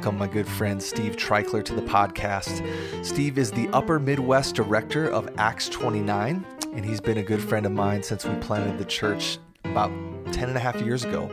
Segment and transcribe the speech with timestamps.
[0.00, 2.64] welcome my good friend Steve Treichler to the podcast.
[3.04, 6.42] Steve is the Upper Midwest Director of Acts 29,
[6.72, 9.90] and he's been a good friend of mine since we planted the church about
[10.32, 11.30] 10 and a half years ago.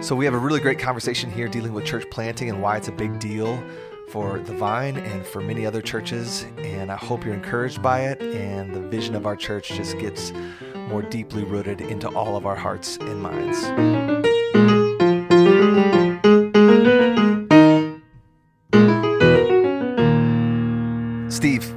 [0.00, 2.88] So, we have a really great conversation here dealing with church planting and why it's
[2.88, 3.62] a big deal
[4.08, 6.44] for the Vine and for many other churches.
[6.58, 10.32] And I hope you're encouraged by it, and the vision of our church just gets
[10.74, 14.44] more deeply rooted into all of our hearts and minds.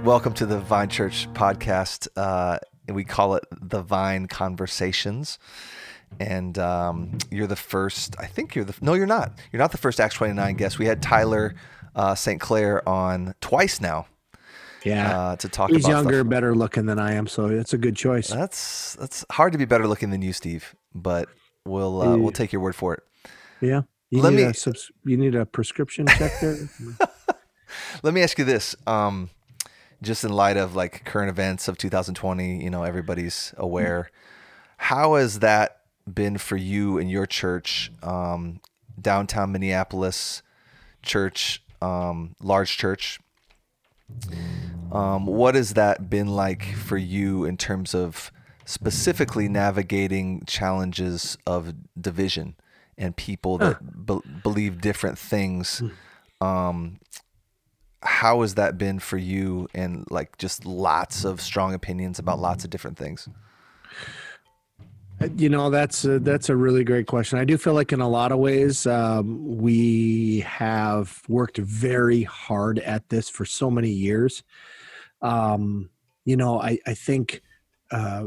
[0.10, 2.08] Welcome to the Vine Church podcast.
[2.18, 2.58] Uh,
[2.92, 5.38] we call it the Vine Conversations.
[6.20, 9.34] And um, you're the first, I think you're the, no, you're not.
[9.52, 10.80] You're not the first Acts 29 guest.
[10.80, 11.54] We had Tyler
[11.96, 12.42] uh, St.
[12.42, 14.08] Clair on twice now.
[14.84, 15.70] Yeah, uh, to talk.
[15.70, 16.30] He's about younger, stuff.
[16.30, 18.30] better looking than I am, so it's a good choice.
[18.30, 20.74] That's that's hard to be better looking than you, Steve.
[20.96, 21.28] But
[21.66, 23.04] we'll uh, we'll take your word for it.
[23.62, 26.58] Yeah, you Let need me- a subs- you need a prescription check there.
[28.04, 28.74] Let me ask you this.
[28.88, 29.30] Um,
[30.02, 34.10] just in light of like current events of 2020, you know, everybody's aware.
[34.78, 38.62] How has that been for you and your church, um,
[39.00, 40.42] downtown Minneapolis
[41.04, 43.20] church, um, large church?
[44.92, 48.32] Um, what has that been like for you in terms of
[48.66, 52.56] specifically navigating challenges of division
[52.98, 55.84] and people that be- believe different things?
[56.42, 57.00] Um,
[58.02, 62.64] how has that been for you and like just lots of strong opinions about lots
[62.64, 63.28] of different things
[65.36, 67.40] you know, that's a, that's a really great question.
[67.40, 72.80] I do feel like in a lot of ways um, we have worked very hard
[72.80, 74.44] at this for so many years.
[75.22, 75.90] Um,
[76.24, 77.42] you know, I I think
[77.92, 78.26] uh,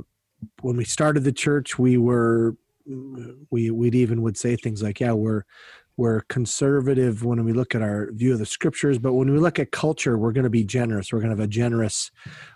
[0.60, 2.56] when we started the church, we were
[3.50, 5.44] we we'd even would say things like, "Yeah, we're
[5.96, 9.58] we're conservative when we look at our view of the scriptures, but when we look
[9.58, 11.12] at culture, we're going to be generous.
[11.12, 12.10] We're going to have a generous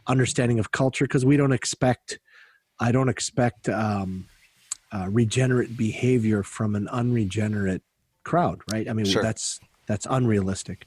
[0.06, 2.18] understanding of culture because we don't expect."
[2.78, 4.26] I don't expect um,
[4.92, 7.82] uh, regenerate behavior from an unregenerate
[8.24, 8.88] crowd, right?
[8.88, 9.22] I mean, Sure.
[9.22, 10.86] that's that's unrealistic.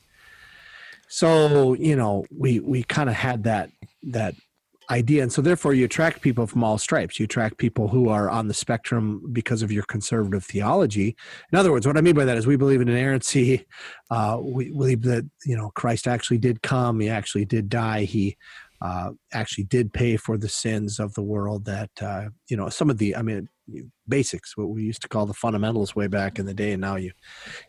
[1.08, 3.72] So you know, we we kind of had that
[4.04, 4.36] that
[4.90, 7.20] idea, and so therefore you attract people from all stripes.
[7.20, 11.16] You attract people who are on the spectrum because of your conservative theology.
[11.52, 13.66] In other words, what I mean by that is we believe in inerrancy.
[14.12, 17.00] Uh, we believe that you know Christ actually did come.
[17.00, 18.06] He actually did die.
[18.06, 18.36] He
[18.82, 22.90] uh, actually did pay for the sins of the world that uh, you know some
[22.90, 23.48] of the i mean
[24.08, 26.96] basics what we used to call the fundamentals way back in the day and now
[26.96, 27.12] you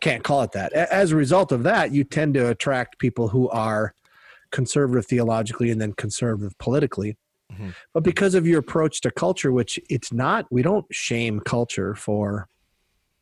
[0.01, 3.51] can't call it that as a result of that you tend to attract people who
[3.51, 3.93] are
[4.53, 7.17] conservative theologically and then conservative politically
[7.53, 7.75] Mhm.
[7.95, 12.47] but because of your approach to culture which it's not we don't shame culture for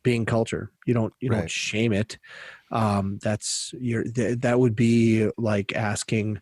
[0.03, 1.39] being culture you don't you Right.
[1.39, 2.17] don't shame it
[2.71, 6.41] um, that's your th- that would be like asking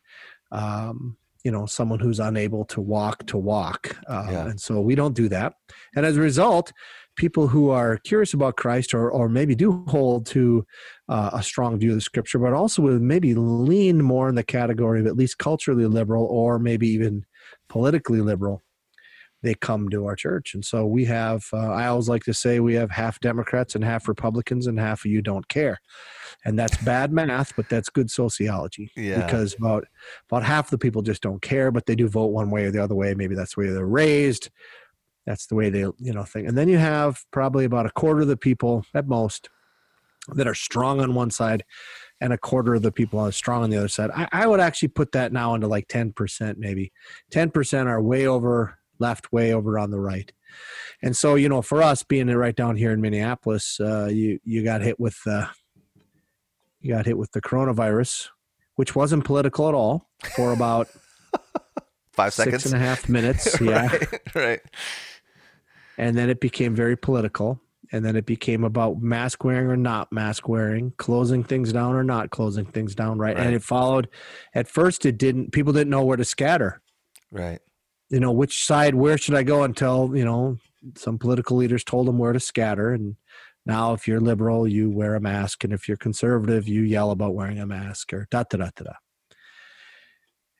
[0.52, 4.48] um, you know someone who's unable to walk to walk uh, Yeah.
[4.50, 5.54] and so we don't do that
[5.96, 6.74] and as a result
[7.18, 10.66] people who are curious about christ or, or maybe do hold to
[11.10, 14.44] uh, a strong view of the scripture but also would maybe lean more in the
[14.44, 17.26] category of at least culturally liberal or maybe even
[17.70, 18.62] politically liberal
[19.44, 20.54] they come to our church.
[20.56, 23.84] And so we have uh, i always like to say we have half democrats and
[23.84, 25.78] half republicans and half of you don't care.
[26.46, 29.24] And that's bad math but that's good sociology Yeah.
[29.26, 29.86] because about
[30.30, 32.84] about half the people just don't care but they do vote one way or the
[32.84, 33.14] other way.
[33.14, 34.50] Maybe that's the way they're raised
[35.28, 36.48] that's the way they you know think.
[36.48, 39.50] And then you have probably about a quarter of the people at most
[40.30, 41.64] that are strong on one side
[42.20, 44.10] and a quarter of the people are strong on the other side.
[44.16, 46.92] I, I would actually put that now into like 10% maybe.
[47.32, 50.32] 10% are way over left way over on the right.
[51.04, 54.64] And so you know for us being right down here in minneapolis uh, you you
[54.64, 55.48] got hit with uh,
[56.80, 58.30] you got hit with the coronavirus
[58.76, 60.88] which wasn't political at all for about
[62.14, 63.60] five seconds and a half minutes.
[63.62, 63.88] Yeah.
[63.88, 64.62] right right
[65.98, 67.62] and then it became very political.
[67.94, 72.04] And then it became about mask wearing or not mask wearing closing things down or
[72.04, 73.46] not closing things down right, Right.
[73.46, 74.10] and it followed
[74.54, 76.82] at first it didn't people didn't know where to scatter.
[77.32, 77.60] Right.
[78.10, 80.58] You know which side where should i go until you know
[80.98, 82.92] some political leaders told them where to scatter.
[82.92, 83.16] And
[83.66, 85.64] now if you're liberal you wear a mask.
[85.64, 88.84] And if you're conservative you yell about wearing a mask or da da da da
[88.84, 88.94] da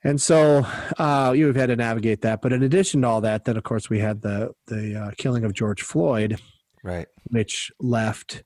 [0.04, 0.64] and so
[0.98, 2.40] uh, you've had to navigate that.
[2.40, 5.44] But in addition to all that then of course we had the the uh, killing
[5.44, 6.40] of george floyd
[6.82, 7.06] right.
[7.28, 8.44] which left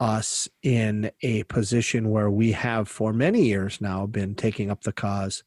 [0.00, 4.92] us in a position where we have for many years now been taking up the
[4.92, 5.44] cause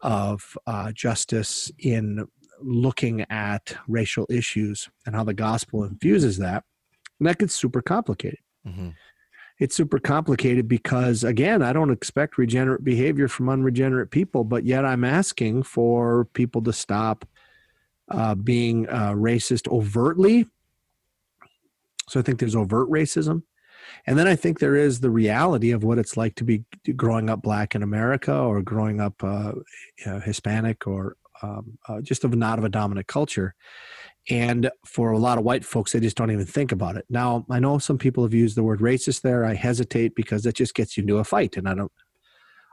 [0.00, 2.26] of uh, justice in
[2.60, 6.64] looking at racial issues and how the gospel infuses that.
[7.20, 8.40] And that gets super complicated.
[8.64, 8.90] Hmm
[9.60, 14.84] it's super complicated because again i don't expect regenerate behavior from unregenerate people but yet
[14.84, 17.24] i'm asking for people to stop
[18.10, 20.46] uh, being uh, racist overtly.
[22.08, 23.42] So i think there's overt racism.
[24.06, 26.64] And then i think there is the reality of what it's like to be
[26.96, 29.52] growing up black in america or growing up uh,
[30.24, 33.54] hispanic or um, uh, just of not of a dominant culture
[34.30, 37.04] and for a lot of white folks, they just don't even think about it.
[37.10, 39.44] Now, I know some people have used the word racist there.
[39.44, 41.56] I hesitate because that just gets you into a fight.
[41.56, 41.92] And I don't,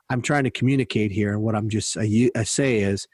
[0.10, 1.34] I'm trying to communicate here.
[1.34, 3.08] And what I'm just, I say is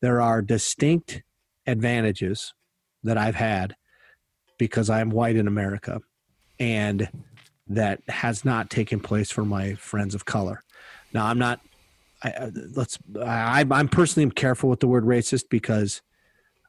[0.00, 1.22] there are distinct
[1.66, 2.54] advantages
[3.02, 3.76] that I've had
[4.58, 6.00] because I'm white in America
[6.58, 7.10] and
[7.68, 10.62] that has not taken place for my friends of color.
[11.12, 11.60] Now, I'm not,
[12.24, 16.00] I, let's, I, I'm personally careful with the word racist because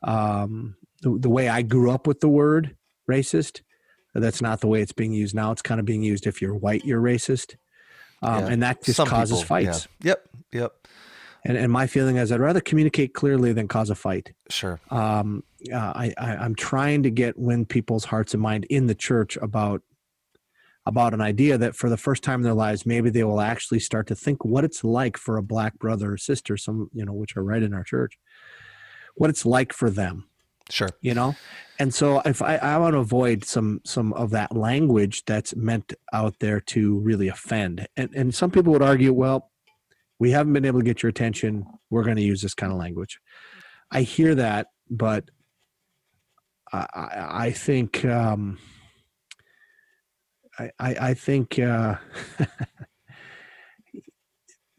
[0.02, 2.76] um, the, the way I grew up with the word
[3.10, 3.62] racist.
[4.16, 5.52] That's not the way it's being used now.
[5.52, 7.56] It's kind of being used if you're white, you're racist.
[8.22, 8.52] Um, yeah.
[8.52, 9.88] And that just Some causes people, fights.
[10.02, 10.10] Yeah.
[10.10, 10.30] Yep.
[10.54, 10.88] Yep.
[11.46, 14.34] And, and my feeling is I'd rather communicate clearly than cause a fight.
[14.50, 14.80] Sure.
[14.90, 18.96] Um, uh, I, I, I'm trying to get win people's hearts and mind in the
[18.96, 19.82] church about
[20.86, 23.80] about an idea that for the first time in their lives maybe they will actually
[23.80, 27.14] start to think what it's like for a black brother or sister some you know
[27.14, 28.20] which are right in our church
[29.16, 30.28] what it's like for them
[30.70, 30.90] Sure.
[31.02, 31.36] You know?
[31.80, 35.94] And so if I, I want to avoid some some of that language that's meant
[36.14, 37.88] out there to really offend.
[37.98, 39.52] And and some people would argue, well,
[40.20, 41.66] we haven't been able to get your attention.
[41.90, 43.20] We're going to use this kind of language.
[43.92, 45.30] I hear that, but
[46.72, 48.58] I, I, I think um,
[50.58, 51.96] I, I, think uh,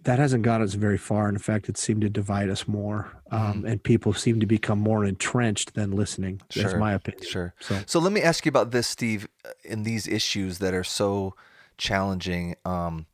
[0.04, 1.28] that hasn't got us very far.
[1.28, 3.66] In fact, it seemed to divide us more, um, mm-hmm.
[3.66, 6.40] and people seem to become more entrenched than listening.
[6.50, 6.62] Sure.
[6.62, 7.24] That's my opinion.
[7.24, 7.54] Sure.
[7.60, 9.28] So, so let me ask you about this, Steve.
[9.44, 11.34] Uh, in these issues that are so
[11.78, 13.06] challenging, um,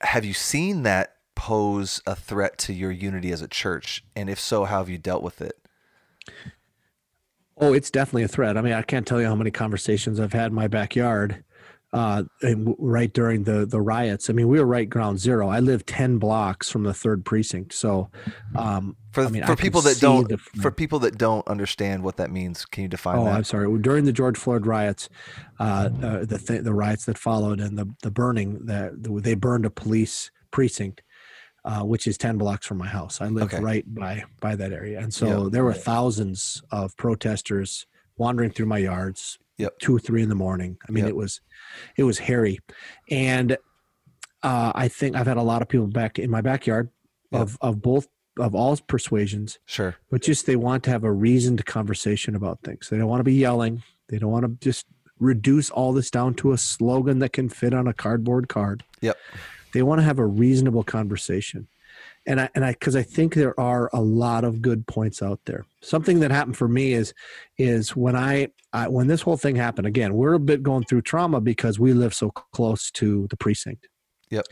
[0.00, 4.04] have you seen that pose a threat to your unity as a church?
[4.14, 5.58] And if so, how have you dealt with it?
[7.56, 8.56] Oh, it's definitely a threat.
[8.56, 11.44] I mean, I can't tell you how many conversations I've had in my backyard
[11.92, 12.22] uh,
[12.78, 14.30] right during the the riots.
[14.30, 15.48] I mean, we were right ground zero.
[15.48, 18.10] I live ten blocks from the third precinct, so
[18.56, 22.04] um, for I mean, for I people that don't the, for people that don't understand
[22.04, 23.34] what that means, can you define oh, that?
[23.34, 23.78] I'm sorry.
[23.80, 25.08] During the George Floyd riots,
[25.58, 29.34] uh, uh, the th- the riots that followed and the the burning that the, they
[29.34, 31.02] burned a police precinct.
[31.62, 33.20] Uh, which is 10 blocks from my house.
[33.20, 33.60] I live okay.
[33.60, 34.98] right by by that area.
[34.98, 35.52] And so yep.
[35.52, 37.84] there were thousands of protesters
[38.16, 39.78] wandering through my yards, yep.
[39.78, 40.78] two or three in the morning.
[40.88, 41.10] I mean, yep.
[41.10, 41.42] it was,
[41.96, 42.60] it was hairy.
[43.10, 43.56] And
[44.42, 46.90] uh, I think I've had a lot of people back in my backyard
[47.30, 47.42] yep.
[47.42, 48.08] of, of both,
[48.38, 49.58] of all persuasions.
[49.66, 49.96] Sure.
[50.10, 52.88] But just they want to have a reasoned conversation about things.
[52.88, 53.82] They don't want to be yelling.
[54.08, 54.86] They don't want to just
[55.18, 58.84] reduce all this down to a slogan that can fit on a cardboard card.
[59.02, 59.18] Yep.
[59.72, 61.68] They want to have a reasonable conversation
[62.26, 65.40] and I and I because I think there are a lot of good points out
[65.46, 65.64] there.
[65.80, 67.14] Something that happened for me is
[67.58, 70.14] is when I, I when this whole thing happened again.
[70.14, 73.88] We're a bit going through trauma because we live so close to the precinct.
[74.30, 74.46] Yep.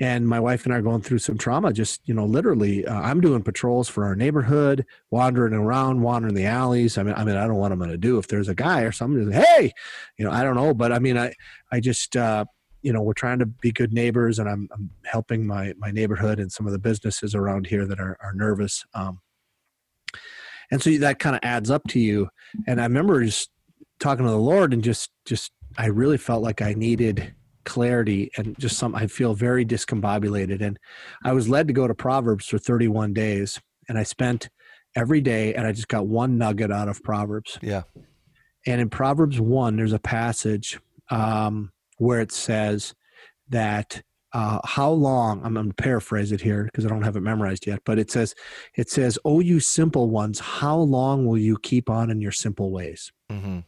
[0.00, 1.72] And my wife and I are going through some trauma.
[1.72, 6.46] Just you know, literally, uh, I'm doing patrols for our neighborhood, wandering around, wandering the
[6.46, 6.98] alleys.
[6.98, 8.54] I mean, I mean, I don't know what I'm going to do if there's a
[8.54, 9.32] guy or something.
[9.32, 9.72] Hey,
[10.16, 11.34] you know, I don't know, but I mean, I,
[11.72, 12.44] I just, uh,
[12.82, 16.38] you know we're trying to be good neighbors and i'm, I'm helping my my neighborhood
[16.38, 19.20] and some of the businesses around here that are, are nervous um,
[20.70, 22.28] and so that kind of adds up to you.
[22.66, 23.50] And i remember just
[23.98, 28.58] talking to the lord and just just i really felt like i needed clarity and
[28.58, 30.62] just some i feel very discombobulated.
[30.62, 30.78] And
[31.24, 34.48] i was led to go to proverbs for 31 days and i spent
[34.96, 37.58] every day and i just got one nugget out of proverbs.
[37.62, 37.82] Yeah.
[38.66, 40.78] And in proverbs 1 there's a passage
[41.10, 42.94] um, where it says
[43.48, 44.02] that
[44.32, 47.66] uh, how long i'm going to paraphrase it here because i don't have it memorized
[47.66, 48.34] yet but it says
[48.76, 52.70] it says oh you simple ones how long will you keep on in your simple
[52.70, 53.60] ways mm-hmm.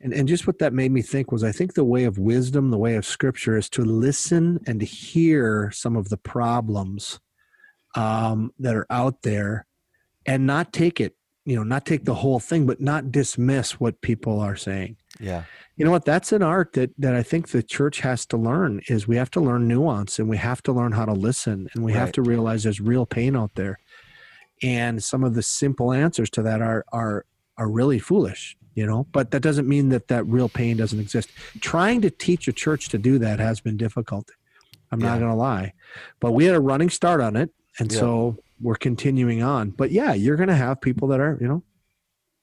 [0.00, 2.70] and, and just what that made me think was i think the way of wisdom
[2.70, 7.18] the way of scripture is to listen and to hear some of the problems
[7.96, 9.66] um, that are out there
[10.26, 14.00] and not take it you know not take the whole thing but not dismiss what
[14.00, 15.44] people are saying yeah.
[15.76, 16.04] You know what?
[16.04, 19.30] That's an art that that i think the church has to learn is we have
[19.30, 22.00] to learn nuance and we have to learn how to listen and we right.
[22.00, 23.78] have to realize there's real pain out there.
[24.62, 27.24] And some of the simple answers to that are are
[27.56, 29.06] are really foolish you know?
[29.12, 31.28] But that doesn't mean that that real pain doesn't exist.
[31.60, 34.30] Trying to teach a church to do that has been difficult.
[34.92, 35.08] I'm yeah.
[35.08, 35.72] not going to lie.
[36.20, 37.98] But we had a running start on it and yeah.
[37.98, 39.70] so we're continuing on.
[39.70, 41.62] But yeah you're going to have people that are you know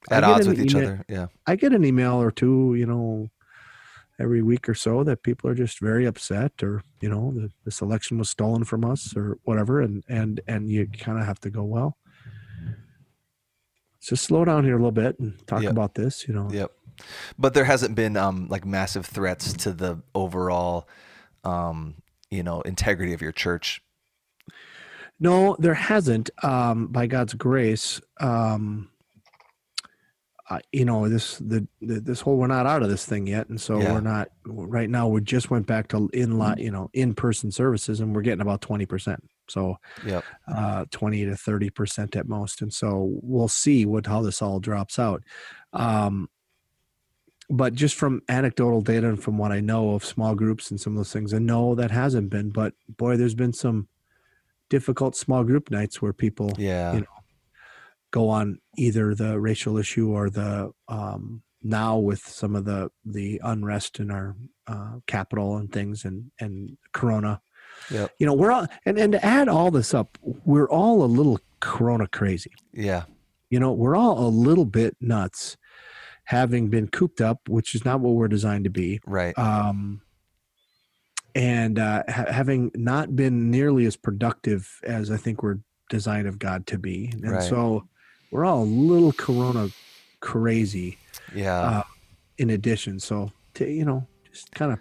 [0.09, 1.03] at odds with each other.
[1.09, 1.27] Yeah.
[1.45, 3.29] I get an email or two, you know,
[4.19, 7.81] every week or so that people are just very upset or you know the, this
[7.81, 11.51] election was stolen from us or whatever and and and you kind of have to
[11.51, 11.97] go well
[14.01, 15.71] just slow down here a little bit and talk Yep.
[15.71, 16.71] about this you know Yep.
[17.37, 20.87] But there hasn't been um like massive threats to the overall
[21.43, 21.95] um
[22.31, 23.81] you know integrity of your church.
[25.19, 26.29] No, there hasn't.
[26.43, 28.89] Um, by God's grace, um,
[30.49, 33.49] uh, you know this the, the this whole we're not out of this thing yet,
[33.49, 33.91] and so Yeah.
[33.93, 35.07] we're not right now.
[35.09, 38.41] We just went back to in lot, you know, in person services, and we're getting
[38.41, 39.21] about twenty percent.
[39.49, 40.23] So Yep.
[40.47, 44.59] uh, twenty to thirty percent at most, and so we'll see what how this all
[44.61, 45.21] drops out.
[45.73, 46.29] Um,
[47.49, 50.93] but just from anecdotal data and from what I know of small groups and some
[50.93, 52.49] of those things, I know that hasn't been.
[52.49, 53.87] But boy, there's been some
[54.69, 56.93] difficult small group nights where people Yeah.
[56.93, 57.07] you know
[58.17, 63.39] go on either the racial issue or the um, now with some of the the
[63.43, 64.35] unrest in our
[64.67, 67.41] uh, capital and things and and Corona.
[67.91, 68.11] Yep.
[68.19, 71.39] You know we're all and and to add all this up, we're all a little
[71.59, 72.53] Corona crazy.
[72.73, 73.03] Yeah.
[73.51, 75.57] You know we're all a little bit nuts,
[76.23, 79.37] having been cooped up, which is not what we're designed to be Right.
[79.37, 80.01] um,
[81.35, 85.59] and uh, ha- having not been nearly as productive as I think we're
[85.89, 87.43] designed of God to be, and Right.
[87.43, 87.87] so
[88.31, 89.69] we're all a little Corona
[90.19, 90.97] crazy.
[91.33, 91.59] yeah.
[91.61, 91.83] uh,
[92.37, 94.79] In addition, so to, you know, just kind of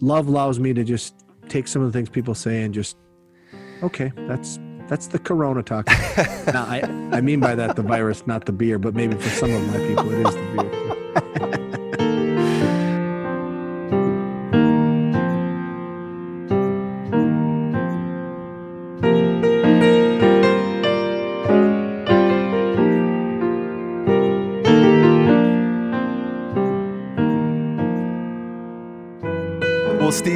[0.00, 1.14] love allows me to just
[1.48, 2.96] take some of the things people say and just
[3.82, 5.86] okay, that's that's the Corona talk.
[6.46, 6.80] now, I
[7.12, 9.78] I mean by that the virus, not the beer, but maybe for some of my
[9.86, 10.83] people it is the beer.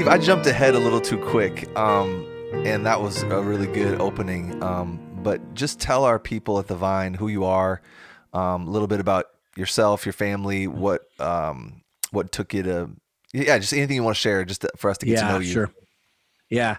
[0.08, 2.26] I jumped ahead a little too quick, um,
[2.64, 4.62] and that was a really good opening.
[4.62, 7.82] Um, but just tell our people at the Vine who you are,
[8.32, 12.90] um, a little bit about yourself, your family, what um, what took you to,
[13.34, 15.38] yeah, just anything you want to share, just to, for us to get to know
[15.40, 15.52] you.
[15.52, 15.70] Sure.
[16.48, 16.78] Yeah.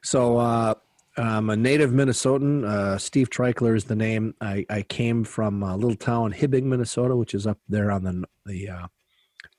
[0.00, 0.74] So uh,
[1.16, 2.64] I'm a native Minnesotan.
[2.64, 4.36] Uh, Steve Treichler is the name.
[4.40, 8.24] I, I came from a little town, Hibbing, Minnesota, which is up there on the
[8.46, 8.86] the uh,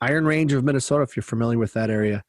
[0.00, 1.02] Iron Range of Minnesota.
[1.02, 2.24] If you're familiar with that area,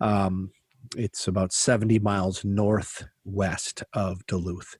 [0.00, 0.50] um,
[0.96, 4.76] it's about 70 miles northwest of Duluth,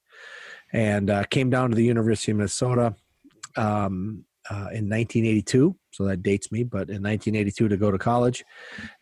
[0.73, 2.95] and uh, came down to the University of Minnesota.
[3.57, 8.45] Um, uh, in 1982, so that dates me, but in 1982 to go to college.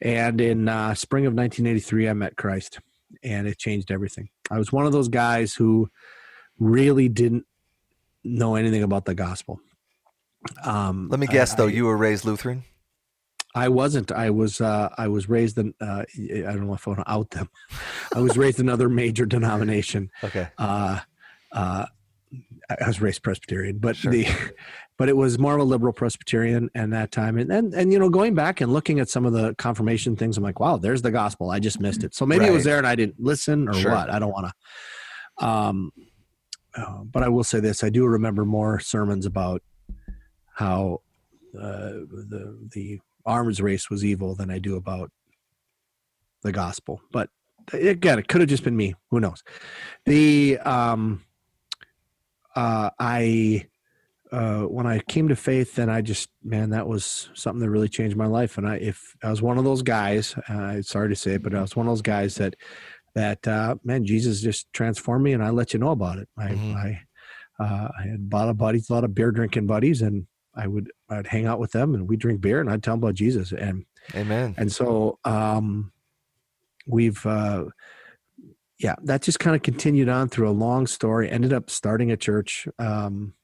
[0.00, 2.78] And in uh, spring of 1983, I met Christ,
[3.22, 4.30] and it changed everything.
[4.50, 5.90] I was one of those guys who
[6.58, 7.44] really didn't
[8.22, 9.60] know anything about the gospel.
[10.64, 12.64] Um, Let me I- guess, though, I, you were raised Lutheran.
[13.54, 14.10] I wasn't.
[14.10, 14.60] I was.
[14.60, 15.74] Uh, I was raised in.
[15.80, 17.48] Uh, I don't know if I want to out them.
[18.14, 20.10] I was raised in another major denomination.
[20.24, 20.48] Okay.
[20.58, 21.00] Uh,
[21.52, 21.86] uh,
[22.68, 24.10] I was raised Presbyterian, but Sure.
[24.10, 24.26] the,
[24.98, 27.98] but it was more of a liberal Presbyterian and that time, and and and you
[27.98, 31.02] know, going back and looking at some of the confirmation things, I'm like, wow, there's
[31.02, 31.50] the gospel.
[31.50, 32.14] I just missed it.
[32.14, 33.92] So maybe it was there and I didn't listen or Sure.
[33.92, 34.10] what.
[34.10, 34.48] I don't want
[35.38, 35.46] to.
[35.46, 35.92] Um,
[36.76, 39.62] uh, but I will say this: I do remember more sermons about
[40.54, 41.02] how
[41.56, 45.10] uh, the the arms race was evil than I do about
[46.42, 47.00] the gospel.
[47.10, 47.30] But
[47.72, 48.94] again, it could have just been me.
[49.10, 49.42] Who knows?
[50.04, 51.24] The um,
[52.54, 53.66] uh, I
[54.32, 57.88] uh, when I came to faith, then I just man, that was something that really
[57.88, 58.58] changed my life.
[58.58, 61.54] And I, if I was one of those guys, uh, sorry to say it, but
[61.54, 62.54] I was one of those guys that
[63.14, 66.28] that uh, man, Jesus just transformed me, and I let you know about it.
[66.36, 66.74] I Mhm.
[66.74, 67.00] I,
[67.62, 70.66] uh, I had a lot of buddies, a lot of beer drinking buddies, and I
[70.66, 73.14] would I'd hang out with them, and we'd drink beer, and I'd tell them about
[73.14, 73.84] Jesus, and
[74.14, 74.54] Amen.
[74.56, 75.92] and so um,
[76.86, 77.64] we've uh,
[78.78, 81.30] yeah that just kind of continued on through a long story.
[81.30, 83.34] Ended up starting a church um,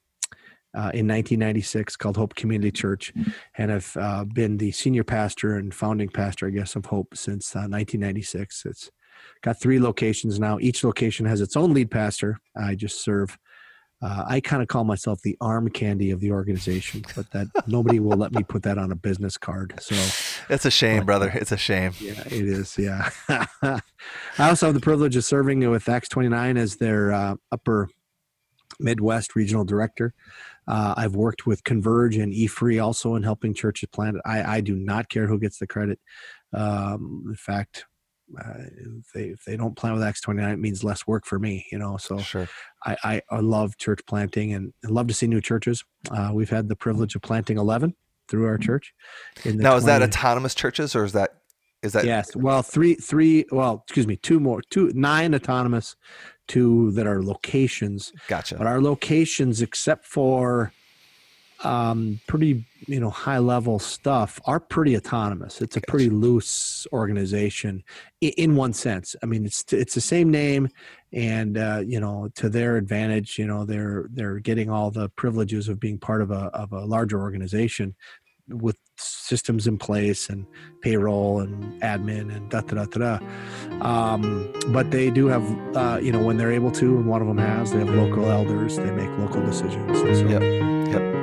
[0.74, 3.12] uh, in 1996 called hope community church.
[3.58, 7.56] And i've uh, been the senior pastor and founding pastor i guess of hope since
[7.56, 8.90] uh, 1996 it's
[9.42, 10.58] got three locations now.
[10.60, 12.40] Each location has its own lead pastor.
[12.56, 13.38] I just serve
[14.02, 18.00] uh, I kind of call myself the arm candy of the organization, but that nobody
[18.00, 19.74] will let me put that on a business card.
[19.80, 19.94] So
[20.48, 21.30] It's a shame, But- brother.
[21.34, 21.92] It's a shame.
[22.00, 22.78] yeah, it is.
[22.78, 23.10] Yeah.
[23.62, 23.80] I
[24.38, 27.88] also have the privilege of serving with Acts 29 as their uh, upper
[28.78, 30.14] Midwest regional director.
[30.66, 34.22] Uh, I've worked with Converge and E3 also in helping churches plant it.
[34.24, 35.98] I, I do not care who gets the credit.
[36.52, 37.84] Um, in fact,
[38.38, 38.64] uh,
[38.98, 41.66] if they if they don't plant with Acts 29, it means less work for me,
[41.72, 41.96] you know.
[41.96, 42.48] So Sure.
[42.84, 45.84] I, I, I love church planting and I love to see new churches.
[46.10, 47.94] Uh, we've had the privilege of planting 11
[48.28, 48.94] through our church.
[49.44, 51.34] In now, 20, is that autonomous churches or is that
[51.82, 52.36] is that yes?
[52.36, 53.46] Well, three, three.
[53.50, 55.96] Well, excuse me, two more, two, nine autonomous,
[56.46, 58.12] two that are locations.
[58.28, 58.56] Gotcha.
[58.56, 60.72] But our locations, except for
[61.64, 65.60] um, pretty you know high level stuff are pretty autonomous.
[65.60, 67.84] It's a pretty loose organization
[68.20, 69.14] in, in one sense.
[69.22, 70.68] I mean, it's it's the same name,
[71.12, 75.68] and uh, you know to their advantage, you know they're they're getting all the privileges
[75.68, 77.94] of being part of a of a larger organization
[78.48, 80.46] with systems in place and
[80.82, 83.18] payroll and admin and da da da da.
[83.18, 83.86] da.
[83.86, 87.28] Um, but they do have, uh, you know, when they're able to, and one of
[87.28, 88.76] them has, they have local elders.
[88.76, 89.98] They make local decisions.
[89.98, 90.42] So, yep.
[90.90, 91.19] Yep.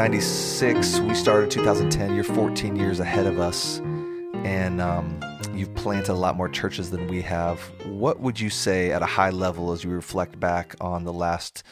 [0.00, 3.80] 96 we started 2010 you're 14 years ahead of us
[4.44, 5.20] and um,
[5.54, 9.06] you've planted a lot more churches than we have what would you say at a
[9.06, 11.62] high level as you reflect back on the last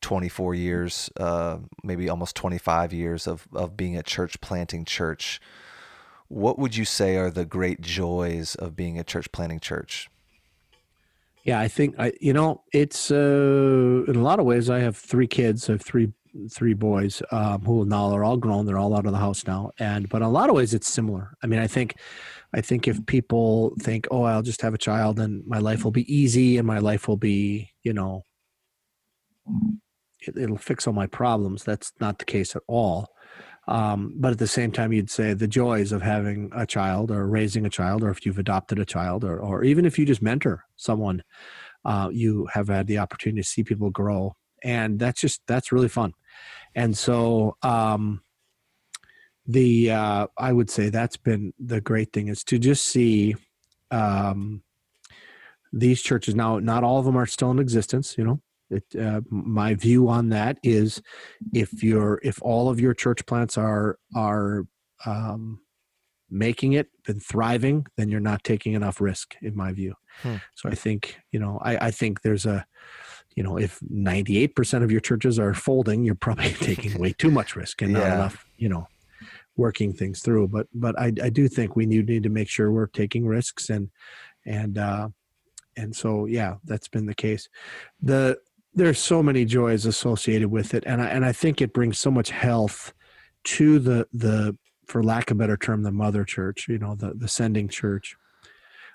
[0.00, 5.40] 24 years uh, maybe almost 25 years of, of being a church planting church
[6.26, 10.10] what would you say are the great joys of being a church planting church
[11.44, 14.68] yeah, I think I, you know, it's uh, in a lot of ways.
[14.68, 15.70] I have three kids.
[15.70, 16.12] I have three
[16.50, 18.66] three boys um, who now are all grown.
[18.66, 20.88] They're all out of the house now, and but in a lot of ways it's
[20.88, 21.34] similar.
[21.42, 21.96] I mean, I think,
[22.54, 25.90] I think if people think, oh, I'll just have a child and my life will
[25.90, 28.24] be easy and my life will be, you know,
[30.20, 31.64] it, it'll fix all my problems.
[31.64, 33.08] That's not the case at all.
[33.66, 37.26] Um, but at the same time, you'd say the joys of having a child or
[37.26, 40.22] raising a child, or if you've adopted a child, or, or even if you just
[40.22, 41.22] mentor someone,
[41.84, 45.88] uh, you have had the opportunity to see people grow and that's just that's really
[45.88, 46.14] fun.
[46.74, 48.22] And so um
[49.50, 53.34] the uh i would say that's been the great thing is to just see
[53.90, 54.62] um
[55.72, 56.34] these churches.
[56.34, 58.40] Now not all of them are still in existence you know
[58.70, 61.00] it, uh, my view on that is
[61.54, 64.66] if you're if all of your church plants are are
[65.06, 65.60] um,
[66.30, 69.94] making it and thriving then you're not taking enough risk in my view.
[70.22, 70.36] Hmm.
[70.56, 72.66] so i think you know I, I think there's a
[73.38, 77.54] you know, if 98% of your churches are folding, you're probably taking way too much
[77.54, 78.88] risk and not enough, you know,
[79.56, 80.48] working things through.
[80.48, 83.70] But, but I, I do think we need, need to make sure we're taking risks
[83.70, 83.90] and,
[84.44, 85.10] and, uh,
[85.76, 87.48] and so, yeah, that's been the case.
[88.02, 88.38] The,
[88.74, 90.82] there's so many joys associated with it.
[90.84, 92.92] And I, and I think it brings so much health
[93.44, 97.14] to the, the, for lack of a better term, the mother church, you know, the,
[97.14, 98.16] the sending church.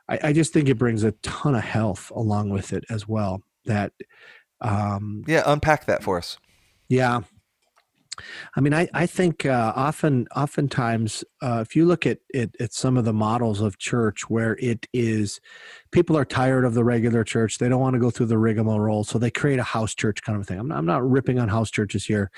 [0.09, 3.41] I, I just think it brings a ton of health along with it as well
[3.65, 3.93] that
[4.61, 6.37] um, yeah unpack that for us
[6.89, 7.21] yeah
[8.55, 12.73] I mean, I, I think uh, often, oftentimes, uh, if you look at, at, at
[12.73, 15.39] some of the models of church where it is,
[15.91, 17.57] people are tired of the regular church.
[17.57, 20.39] They don't want to go through the rigmarole, so they create a house church kind
[20.39, 20.59] of thing.
[20.59, 22.29] I'm not, I'm not ripping on house churches here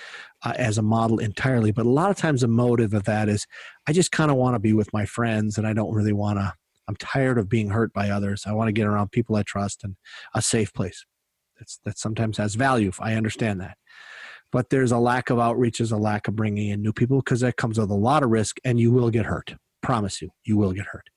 [0.43, 3.45] uh, as a model entirely, but a lot of times the motive of that is,
[3.87, 6.39] I just kind of want to be with my friends, and I don't really want
[6.39, 6.53] to.
[6.87, 8.43] I'm tired of being hurt by others.
[8.45, 9.95] I want to get around people I trust and
[10.35, 11.03] a safe place.
[11.57, 12.91] That's that sometimes has value.
[12.99, 13.77] I understand that,
[14.51, 17.41] but there's a lack of outreach, there's a lack of bringing in new people because
[17.41, 19.55] that comes with a lot of risk, and you will get hurt.
[19.81, 21.09] Promise you, you will get hurt.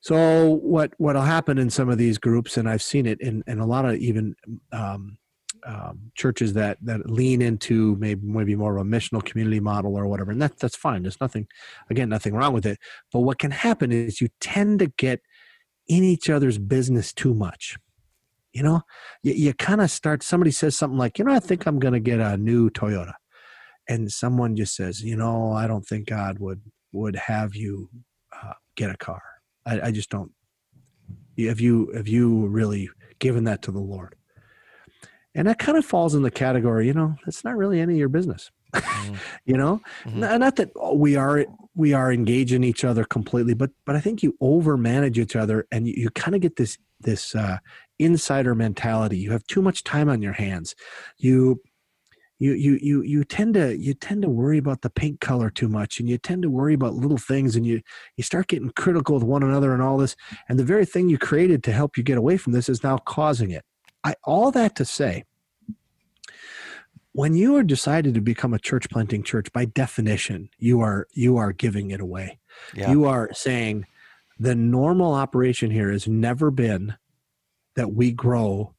[0.00, 3.58] So what what'll happen in some of these groups, and I've seen it in, in
[3.58, 4.34] a lot of even
[4.72, 5.18] um,
[5.66, 10.06] um, churches that that lean into maybe maybe more of a missional community model or
[10.06, 11.02] whatever, and that that's fine.
[11.02, 11.46] There's nothing,
[11.90, 12.78] again, nothing wrong with it.
[13.12, 15.20] But what can happen is you tend to get
[15.86, 17.76] in each other's business too much
[18.52, 18.82] you know
[19.22, 21.94] you, you kind of start somebody says something like you know i think i'm going
[21.94, 23.14] to get a new toyota
[23.88, 26.60] and someone just says you know i don't think god would
[26.92, 27.88] would have you
[28.32, 29.22] uh, get a car
[29.66, 30.32] I, I just don't
[31.38, 34.16] have you have you really given that to the lord
[35.34, 37.98] and that kind of falls in the category you know it's not really any of
[37.98, 39.14] your business mm-hmm.
[39.44, 40.38] you know mm-hmm.
[40.38, 44.36] not that we are we are engaging each other completely but but i think you
[44.40, 47.58] over manage each other and you, you kind of get this this uh,
[48.00, 49.18] insider mentality.
[49.18, 50.74] You have too much time on your hands.
[51.18, 51.60] You
[52.40, 55.68] you you you you tend to you tend to worry about the paint color too
[55.68, 57.82] much and you tend to worry about little things and you
[58.16, 60.16] you start getting critical with one another and all this
[60.48, 62.96] and the very thing you created to help you get away from this is now
[62.96, 63.64] causing it
[64.04, 65.22] i all that to say
[67.12, 71.36] when you are decided to become a church planting church by definition you are you
[71.36, 72.38] are giving it away
[72.74, 72.90] yeah.
[72.90, 73.84] you are saying
[74.38, 76.96] the normal operation here has never been
[77.76, 78.74] that we grow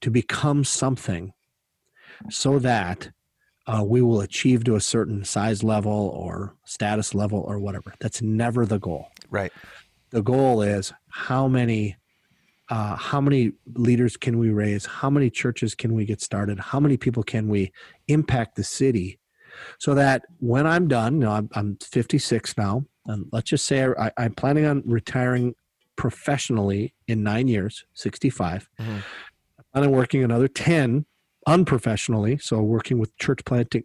[0.00, 1.32] to become something
[2.30, 3.10] so that
[3.66, 7.94] uh, we will achieve to a certain size level or status level or whatever.
[8.00, 9.08] That's never the goal.
[9.30, 9.52] Right.
[10.10, 11.96] The goal is how many
[12.68, 14.86] uh, how many leaders can we raise?
[14.86, 16.58] How many churches can we get started?
[16.58, 17.70] How many people can we
[18.08, 19.18] impact the city
[19.78, 23.86] so that when I'm done, you know, I'm, I'm 56 now, and let's just say
[23.98, 25.54] I, I'm planning on retiring
[25.96, 28.68] professionally in nine years, 65.
[28.80, 28.98] Mm-hmm.
[29.74, 31.06] And I'm working another 10
[31.46, 33.84] unprofessionally, so working with church planting,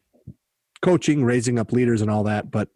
[0.81, 2.69] coaching, raising up leaders, and all that, but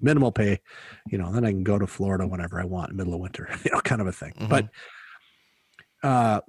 [0.00, 0.60] minimal pay.
[1.08, 3.48] You know, then I can go to Florida whenever I want, in middle of winter,
[3.64, 4.32] you know, kind of a thing.
[4.32, 4.48] Mm-hmm.
[4.48, 4.68] But
[6.02, 6.40] uh,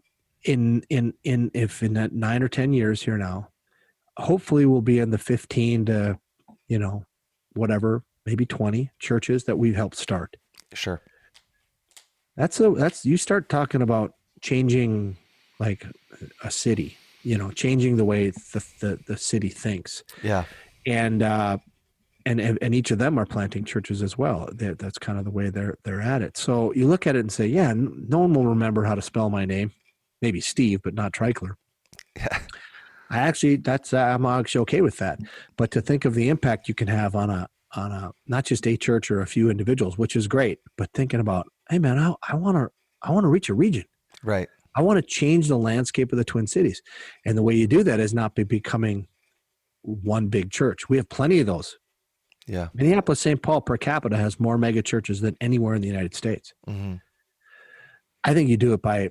[0.44, 3.50] in in in if in that nine or ten years here now,
[4.18, 6.20] hopefully we'll be in the fifteen to,
[6.68, 7.06] you know,
[7.54, 10.38] whatever, maybe twenty churches that we've helped start.
[10.74, 11.02] Sure.
[12.38, 15.18] That's a that's you start talking about changing
[15.60, 15.86] like
[16.44, 20.04] a city, you know, changing the way the the, the city thinks.
[20.22, 20.46] Yeah.
[20.86, 21.58] And uh
[22.28, 24.50] and, and each of them are planting churches as well.
[24.52, 26.38] That that's kind of the way they're they're at it.
[26.38, 29.30] So you look at it and say, yeah, no one will remember how to spell
[29.30, 29.72] my name.
[30.22, 31.56] Maybe Steve, but not Treichler.
[32.18, 32.40] Yeah.
[33.10, 35.20] I actually that's uh, I'm actually okay with that.
[35.56, 38.66] But to think of the impact you can have on a on a not just
[38.68, 42.14] a church or a few individuals, which is great, but thinking about, hey man, I,
[42.28, 42.70] I want to
[43.02, 43.86] I want to reach a region.
[44.24, 44.48] Right.
[44.76, 46.82] I want to change the landscape of the Twin Cities,
[47.26, 49.08] and the way you do that is not by becoming
[49.84, 50.90] one big church.
[50.90, 51.78] We have plenty of those.
[52.48, 52.68] Yeah.
[52.74, 53.42] Minneapolis St.
[53.42, 56.54] Paul per capita has more mega churches than anywhere in the United States.
[56.68, 56.96] hmm
[58.24, 59.10] I think you do it by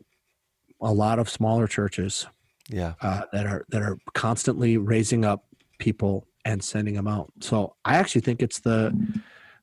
[0.81, 2.27] a lot of smaller churches
[2.69, 2.95] Yeah.
[3.01, 5.45] uh, that are that are constantly raising up
[5.79, 7.33] people and sending them out.
[7.41, 8.93] So I actually think it's the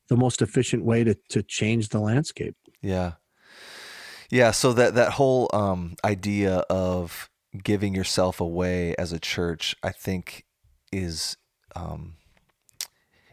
[0.08, 2.56] the most efficient way to to change the landscape.
[2.82, 3.12] Yeah.
[4.30, 7.30] Yeah, so that that whole um, idea of
[7.62, 10.46] giving yourself away as a church, I think,
[10.90, 11.36] is
[11.76, 12.14] um,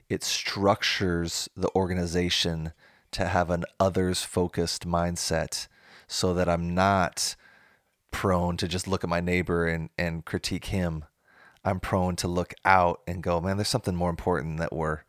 [0.10, 2.74] it structures the organization
[3.12, 5.68] to have an others focused mindset,
[6.06, 7.36] so that I'm not
[8.12, 11.06] prone to just look at my neighbor and and critique him.
[11.64, 15.00] I'm prone to look out and go, man, there's something more important that we're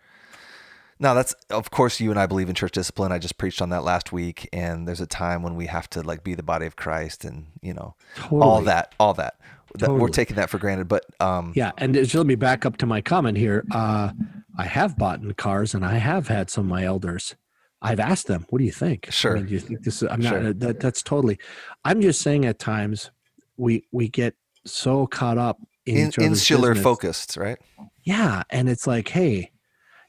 [1.00, 3.10] now that's of course you and I believe in church discipline.
[3.10, 6.02] I just preached on that last week, and there's a time when we have to
[6.02, 7.96] like be the body of Christ, and you know
[8.30, 9.34] all that, all that.
[9.76, 12.76] That we're taking that for granted, but um, Yeah, and just let me back up
[12.78, 13.64] to my comment here.
[13.70, 14.10] Uh,
[14.58, 17.36] I have bought in cars, and I have had some of my elders.
[17.80, 19.34] I've asked them, "What do you think?" I Sure.
[19.36, 20.02] mean, do you think this?
[20.02, 20.40] Is, I'm Sure.
[20.40, 20.58] not.
[20.58, 21.38] That, that's totally.
[21.84, 22.44] I'm just saying.
[22.44, 23.10] At times,
[23.56, 24.34] we we get
[24.66, 26.84] so caught up in, in, insular business.
[26.84, 27.58] focused, right?
[28.02, 29.52] Yeah, and it's like, hey,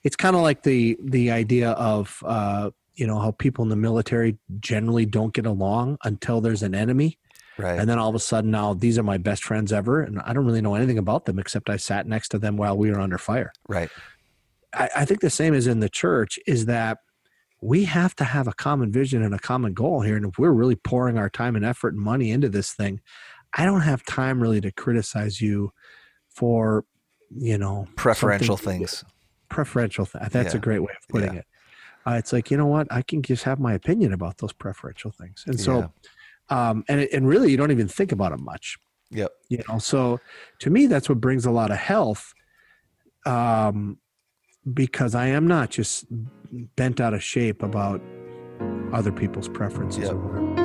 [0.04, 3.76] it's kind of like the the idea of uh, you know how people in the
[3.76, 7.18] military generally don't get along until there's an enemy,
[7.58, 7.80] Right.
[7.80, 10.34] and then all of a sudden now these are my best friends ever, and I
[10.34, 13.00] don't really know anything about them except I sat next to them while we were
[13.00, 13.52] under fire.
[13.68, 13.90] right.
[14.74, 17.00] I, I think the same is in the church is that
[17.62, 20.52] we have to have a common vision and a common goal here, and if we're
[20.52, 23.02] really pouring our time and effort and money into this thing,
[23.54, 25.72] I don't have time really to criticize you
[26.30, 26.86] for
[27.30, 29.04] you know Preferential things.
[29.52, 31.40] Preferential th- that's a great way of putting Yeah.
[31.42, 31.46] it.
[32.08, 32.88] Uh, it's like you know what?
[32.90, 35.44] I can just have my opinion about those preferential things.
[35.46, 35.94] And so
[36.50, 38.78] um and, and really you don't even think about them much.
[39.14, 39.30] Yep.
[39.50, 40.22] you know so
[40.60, 42.34] to me that's what brings a lot of health
[43.26, 43.98] um
[44.74, 46.06] because i am not just
[46.78, 48.02] bent out of shape about
[48.94, 50.61] other people's preferences Yep.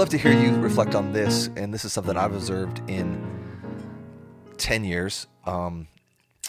[0.00, 3.22] Love to hear you reflect on this, and this is something I've observed in
[4.56, 5.26] ten years.
[5.44, 5.88] Um,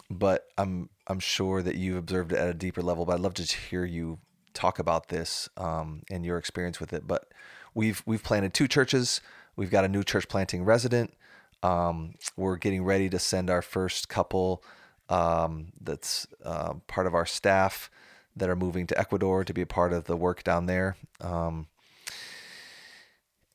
[0.09, 3.03] but I'm I'm sure that you've observed it at a deeper level.
[3.03, 4.19] But I'd love to hear you
[4.53, 7.05] talk about this um, and your experience with it.
[7.05, 7.25] But
[7.73, 9.19] we've we've planted two churches.
[9.57, 11.13] We've got a new church planting resident.
[11.61, 14.63] Um, we're getting ready to send our first couple
[15.09, 17.91] um, that's uh, part of our staff
[18.33, 20.95] that are moving to Ecuador to be a part of the work down there.
[21.19, 21.67] Um,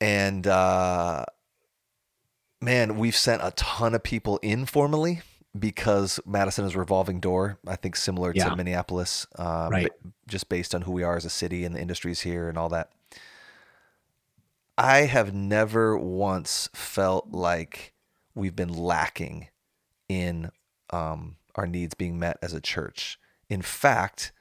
[0.01, 1.25] and uh,
[2.61, 5.21] man, we've sent a ton of people informally
[5.57, 7.57] because Madison is a revolving door.
[7.67, 8.49] I think similar Yeah.
[8.49, 9.91] to Minneapolis, uh, Right.
[10.27, 12.69] just based on who we are as a city and the industries here and all
[12.69, 12.91] that.
[14.77, 17.93] I have never once felt like
[18.35, 19.47] we've been lacking
[20.07, 20.51] in
[20.91, 23.19] um, our needs being met as a church.
[23.49, 24.31] In fact,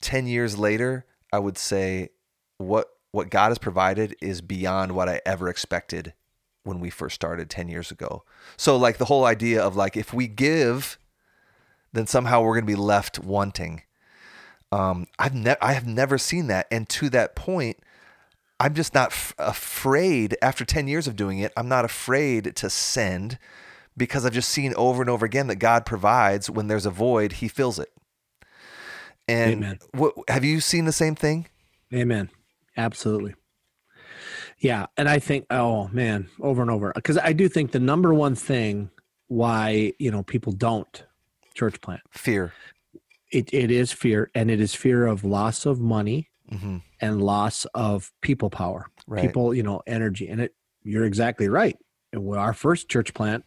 [0.00, 2.08] 10 years later, I would say
[2.56, 6.14] what what God has provided is beyond what I ever expected
[6.62, 8.24] when we first started 10 years ago.
[8.56, 10.98] So like the whole idea of like if we give
[11.92, 13.82] then somehow we're going to be left wanting.
[14.70, 17.78] Um, I've ne- I have never seen that and to that point
[18.60, 21.50] I'm just not f- afraid after 10 years of doing it.
[21.56, 23.38] I'm not afraid to send
[23.96, 27.32] because I've just seen over and over again that God provides when there's a void,
[27.32, 27.90] he fills it.
[29.26, 31.46] And what, have you seen the same thing?
[31.92, 32.28] Amen.
[32.76, 33.34] Absolutely.
[34.58, 38.12] Yeah, and I think oh man, over and over because I do think the number
[38.12, 38.90] one thing
[39.28, 41.04] why, you know, people don't
[41.54, 42.02] church plant.
[42.10, 42.52] Fear.
[43.32, 46.78] It it is fear and it is fear of loss of money mm-hmm.
[47.00, 49.22] and loss of people power, right.
[49.22, 50.28] people, you know, energy.
[50.28, 51.76] And it, you're exactly right.
[52.14, 53.44] Our first church plant,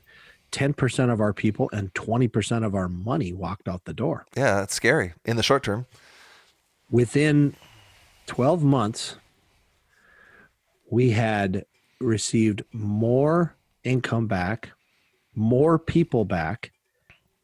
[0.53, 4.25] 10% of our people and 20% of our money walked out the door.
[4.37, 5.85] Yeah, that's scary in the short term.
[6.89, 7.55] Within
[8.27, 9.15] 12 months,
[10.89, 11.65] we had
[11.99, 14.69] received more income back,
[15.35, 16.71] more people back,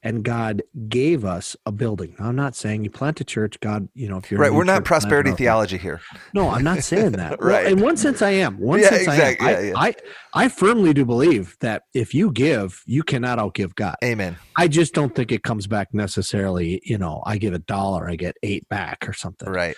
[0.02, 2.16] and God gave us a building.
[2.18, 4.64] Now, I'm not saying you plant a church, God, you know, if you're right, we're
[4.64, 6.00] not prosperity theology here.
[6.34, 7.32] No, I'm not saying that.
[7.44, 7.66] right.
[7.66, 8.58] Well, in one sense, I am.
[8.60, 9.48] One yeah, sense, exactly.
[9.48, 9.66] I am.
[9.66, 9.94] Yeah, I, yeah.
[10.34, 13.96] I, I firmly do believe that if you give, you cannot outgive God.
[14.04, 14.38] Amen.
[14.56, 16.82] I just don't think it comes back necessarily.
[16.86, 19.50] You know, I give a dollar, I get eight back or something.
[19.50, 19.76] Right.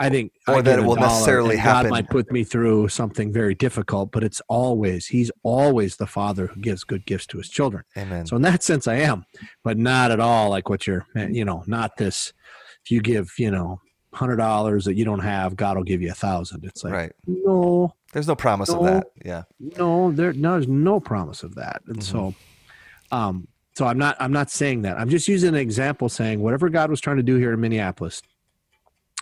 [0.00, 1.90] I think or that it will necessarily happen.
[1.90, 6.46] God might put me through something very difficult, but it's always He's always the Father
[6.46, 7.82] who gives good gifts to His children.
[7.96, 8.24] Amen.
[8.26, 9.24] So in that sense, I am,
[9.64, 11.06] but not at all like what you're.
[11.14, 12.32] You know, not this.
[12.84, 13.80] If you give, you know,
[14.14, 16.64] hundred dollars that you don't have, God will give you a thousand.
[16.64, 17.12] It's like right.
[17.26, 19.06] No, there's no promise no, of that.
[19.24, 19.42] Yeah.
[19.58, 22.18] No, there no, there's no promise of that, and mm-hmm.
[22.30, 22.34] so,
[23.10, 24.98] um, so I'm not I'm not saying that.
[24.98, 28.22] I'm just using an example, saying whatever God was trying to do here in Minneapolis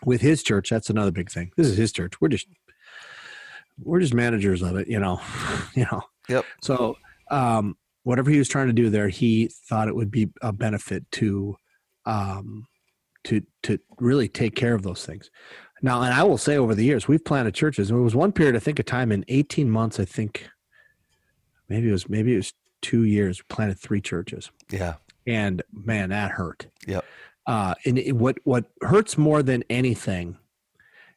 [0.07, 1.51] with his church, that's another big thing.
[1.57, 2.21] This is his church.
[2.21, 2.47] We're just
[3.83, 5.21] we're just managers of it, you know.
[5.75, 6.01] you know.
[6.31, 6.45] Yep.
[6.63, 6.97] So
[7.31, 11.05] um, whatever he was trying to do there, he thought it would be a benefit
[11.13, 11.57] to
[12.07, 12.67] um,
[13.25, 15.31] to to really take care of those things.
[15.83, 17.89] Now, and I will say over the years, we've planted churches.
[17.89, 20.49] There was one period, I think, a time in 18 months, I think
[21.69, 24.51] maybe it was maybe it was two years, we planted three churches.
[24.71, 24.95] Yeah.
[25.27, 26.69] And man, that hurt.
[26.87, 27.05] Yep.
[27.47, 30.37] Uh, and it, what what hurts more than anything,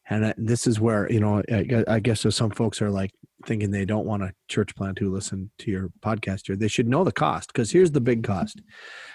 [0.10, 3.12] and this is where you know I, I guess so some folks are like
[3.46, 6.56] thinking they don't want a church plant to listen to your podcast here.
[6.56, 8.62] They should know the cost because here's the big cost.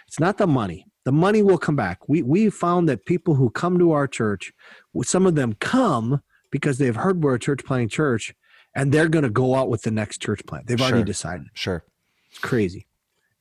[0.09, 0.87] It's not the money.
[1.05, 2.09] The money will come back.
[2.09, 4.53] We we found that people who come to our church,
[5.03, 8.35] some of them come because they've heard we're a church planting church,
[8.75, 10.67] and they're going to go out with the next church plant.
[10.67, 11.47] They've already decided.
[11.55, 11.85] Sure.
[12.31, 12.87] It's crazy.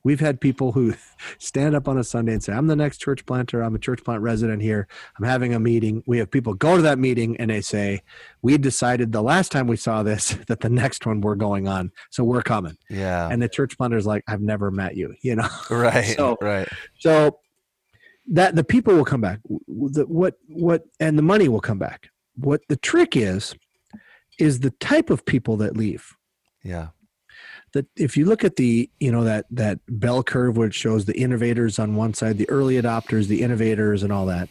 [0.04, 0.94] We've had people who
[1.38, 3.62] stand up on a Sunday and say, I'm the next church planter.
[3.62, 4.86] I'm a church plant resident here.
[5.18, 6.02] I'm having a meeting.
[6.06, 8.02] We have people go to that meeting and they say,
[8.42, 11.90] We decided the last time we saw this that the next one we're going on.
[12.10, 12.76] So we're coming.
[12.90, 13.28] Yeah.
[13.28, 15.48] And the church planter's like, I've never met you, you know?
[15.70, 16.14] Right.
[16.16, 16.68] so, right.
[16.98, 17.40] So
[18.28, 19.40] that the people will come back.
[19.66, 22.10] The, what, what, and the money will come back.
[22.36, 23.54] What the trick is,
[24.38, 26.14] is the type of people that leave.
[26.62, 26.88] Yeah
[27.74, 31.18] that if you look at the you know that that bell curve which shows the
[31.20, 34.48] innovators on one side the early adopters the innovators and all that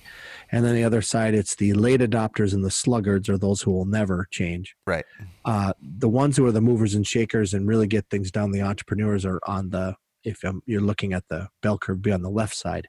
[0.51, 3.71] and then the other side it's the late adopters and the sluggards or those who
[3.71, 4.75] will never change.
[4.85, 5.05] Right.
[5.43, 8.61] Uh, the ones who are the movers and shakers and really get things done the
[8.61, 12.29] entrepreneurs are on the if um, you're looking at the bell curve be on the
[12.29, 12.87] left side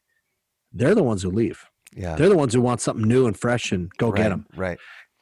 [0.74, 1.64] they're the ones who leave.
[1.96, 2.16] Yeah.
[2.16, 4.46] They're the ones who want something new and fresh and go right, get them.
[4.56, 4.78] right.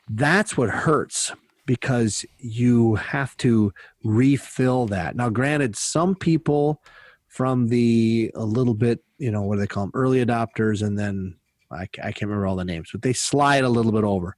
[0.09, 1.33] That's what hurts
[1.72, 3.72] because you have to
[4.04, 5.16] refill that.
[5.16, 6.82] Now, granted, some people
[7.28, 10.98] from the a little bit, you know, what do they call them, early adopters, and
[10.98, 11.35] then
[11.70, 14.37] I, I can't remember all the names, but they slide a little bit over.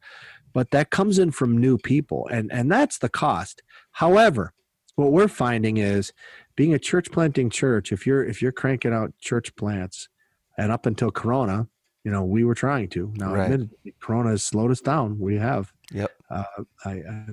[0.53, 3.65] But that comes in from new people, and and that's the cost.
[3.91, 4.53] However,
[4.95, 6.13] what we're finding is
[6.55, 7.91] being a church planting church.
[7.91, 10.09] If you're if you're cranking out church plants,
[10.57, 11.67] and up until Corona,
[12.05, 13.13] you know, we were trying to.
[13.17, 13.45] Now, right.
[13.45, 15.19] admittedly, Corona has slowed us down.
[15.19, 15.73] We have.
[15.93, 16.13] Yep.
[16.31, 16.45] Uh,
[16.85, 17.27] I, I,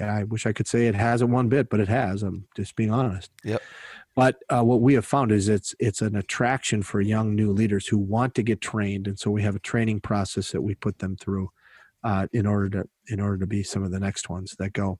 [0.00, 2.22] yeah, I wish I could say it hasn't one bit, but it has.
[2.22, 3.30] I'm just being honest.
[3.44, 3.62] Yep.
[4.14, 7.86] But uh, what we have found is it's it's an attraction for young new leaders
[7.86, 10.98] who want to get trained, and so we have a training process that we put
[10.98, 11.50] them through
[12.02, 14.98] uh, in order to in order to be some of the next ones that go.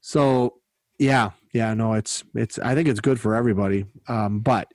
[0.00, 0.54] So
[0.98, 2.58] yeah, yeah, no, it's it's.
[2.58, 4.68] I think it's good for everybody, um, but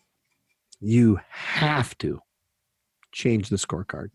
[0.80, 2.22] you have to
[3.17, 4.12] change the scorecard.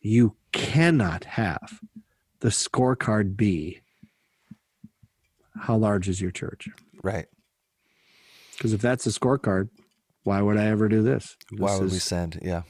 [0.00, 1.80] You cannot have
[2.40, 3.82] the scorecard be
[5.60, 6.70] how large is your church?
[7.02, 7.26] Right.
[8.56, 9.68] Because if that's the scorecard,
[10.24, 11.36] why would I ever do this?
[11.50, 12.40] this why would is, we send?
[12.42, 12.62] Yeah.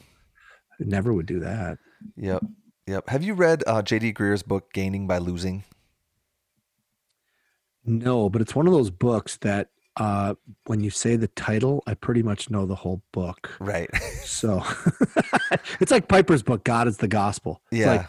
[0.79, 1.77] I never would do that.
[2.17, 2.43] Yep.
[2.87, 3.09] Yep.
[3.09, 4.11] Have you read uh, J.D.
[4.13, 5.63] Greear's book, Gaining by Losing?
[7.85, 9.69] No, but it's one of those books that
[10.01, 10.33] uh,
[10.65, 13.55] when you say the title, I pretty much know the whole book.
[13.59, 13.89] Right.
[14.23, 14.63] So
[15.79, 17.61] it's like Piper's book, God is the Gospel.
[17.71, 17.91] It's yeah.
[17.91, 18.05] like,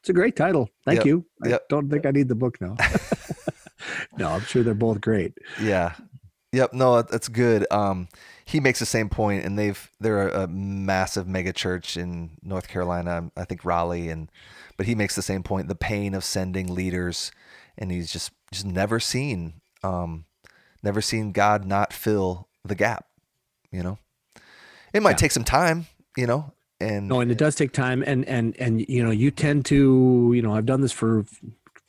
[0.00, 0.70] it's a great title.
[0.84, 1.26] Thank Yep, you.
[1.42, 1.68] I yep.
[1.68, 2.76] don't think I need the book now.
[4.18, 5.32] no, I'm sure they're both great.
[5.60, 5.94] Yeah.
[6.52, 6.74] Yep.
[6.74, 7.66] No, that- that's good.
[7.72, 8.08] Um,
[8.44, 12.68] he makes the same point, and they've they're a, a massive mega church in North
[12.68, 13.32] Carolina.
[13.36, 14.30] I think Raleigh, and
[14.76, 17.32] but he makes the same point: the pain of sending leaders,
[17.76, 20.26] and he's just just never seen, um,
[20.82, 23.06] never seen God not fill the gap.
[23.70, 23.98] You know,
[24.92, 25.16] it might Yeah.
[25.16, 25.86] take some time.
[26.16, 29.30] You know, and No, and it does take time, and and and you know, you
[29.30, 31.24] tend to, you know, I've done this for a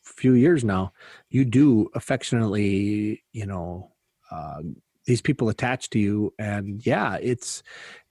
[0.04, 0.92] few years now.
[1.30, 3.92] You do affectionately, you know,
[4.32, 4.62] uh,
[5.06, 7.64] these people attached to you, and yeah, it's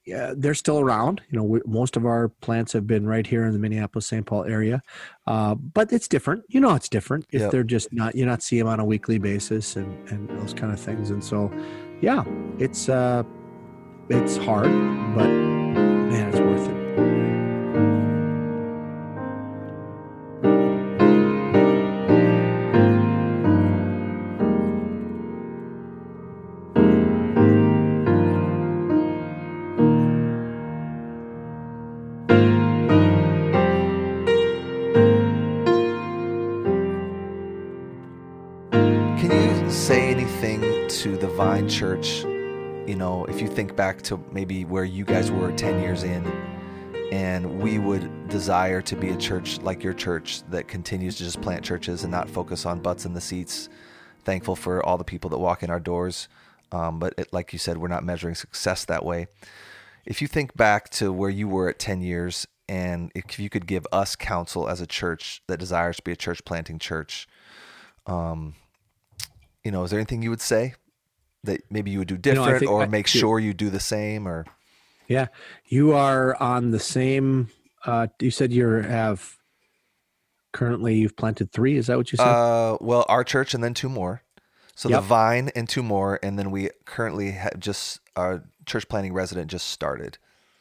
[0.07, 1.21] yeah, they're still around.
[1.29, 4.25] You know, we, most of our plants have been right here in the Minneapolis St.
[4.25, 4.81] Paul area,
[5.27, 6.45] uh, but it's different.
[6.47, 7.51] You know, it's different if Yep.
[7.51, 10.71] they're just not you're not seeing them on a weekly basis and and those kind
[10.71, 11.09] of things.
[11.09, 11.51] And so,
[12.01, 12.23] yeah,
[12.57, 13.23] it's uh,
[14.09, 14.71] it's hard,
[15.13, 15.56] but
[41.67, 42.23] Church?
[42.23, 46.25] You know, if you think back to maybe where you guys were 10 years in,
[47.11, 51.41] and we would desire to be a church like your church that continues to just
[51.41, 53.69] plant churches and not focus on butts in the seats.
[54.23, 56.27] Thankful for all the people that walk in our doors.
[56.71, 59.27] Um, but it, like you said, we're not measuring success that way.
[60.05, 63.67] If you think back to where you were at 10 years, and if you could
[63.67, 67.27] give us counsel as a church that desires to be a church planting church,
[68.05, 68.55] um,
[69.63, 70.75] you know, is there anything you would say
[71.43, 74.45] that maybe you would do different or I- make sure you do the same or
[75.07, 75.27] Yeah,
[75.65, 77.49] you are on the same.
[77.85, 79.37] Uh, you said you have
[80.51, 81.77] currently you've planted three.
[81.77, 82.27] Is that what you said?
[82.27, 84.21] uh well our church and then two more.
[84.75, 85.01] So Yep.
[85.01, 89.49] the vine and two more and then we currently have just our church planting resident
[89.49, 90.17] just started.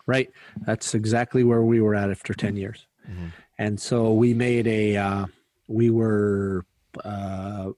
[0.06, 0.30] right.
[0.64, 3.32] That's exactly where we were at after ten years, Mhm.
[3.58, 4.96] and so we made a.
[4.96, 5.26] Uh,
[5.68, 6.64] we were,
[7.04, 7.70] uh,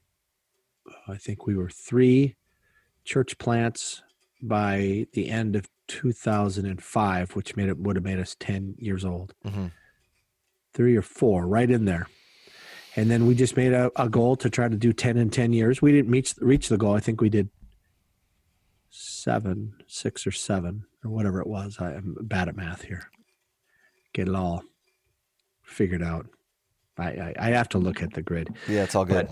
[1.09, 2.35] I think we were three
[3.09, 4.03] church plants
[4.43, 9.33] by the end of 2005, which made it would have made us ten years old.
[9.47, 9.73] Mhm.
[10.75, 12.07] three or four, right in there.
[12.95, 15.53] And then we just made a, a goal to try to do 10 in 10
[15.53, 15.81] years.
[15.83, 16.95] We didn't reach, reach the goal.
[16.95, 17.49] I think we did
[18.91, 21.79] seven, six or seven or whatever it was.
[21.81, 23.11] I am bad at math here.
[24.13, 24.63] Get it all
[25.65, 26.27] figured out.
[26.97, 28.49] I, I, I have to look at the grid.
[28.69, 29.29] Yeah, it's all good.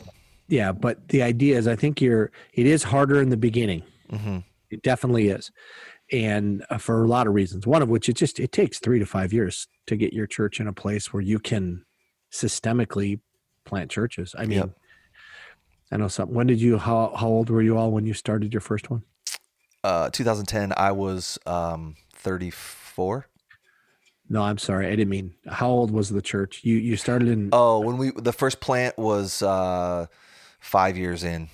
[0.48, 3.82] Yeah, but the idea is I think you're, it is harder in the beginning.
[4.11, 4.38] hmm
[4.70, 5.50] It definitely is.
[6.12, 9.00] And uh, for a lot of reasons, one of which it just it takes 3
[9.00, 11.85] to 5 years to get your church in a place where you can
[12.32, 13.20] systemically
[13.64, 14.35] plant churches.
[14.38, 14.70] I mean, Yep.
[15.92, 16.35] I know something.
[16.35, 19.02] When did you how how old were you all when you started your first one?
[19.85, 23.28] Uh 2010 I was um 34.
[24.28, 24.87] No, I'm sorry.
[24.88, 25.35] I didn't mean.
[25.46, 26.61] How old was the church?
[26.64, 30.06] You you started in Oh, when we the first plant was uh
[30.66, 31.48] 5 years in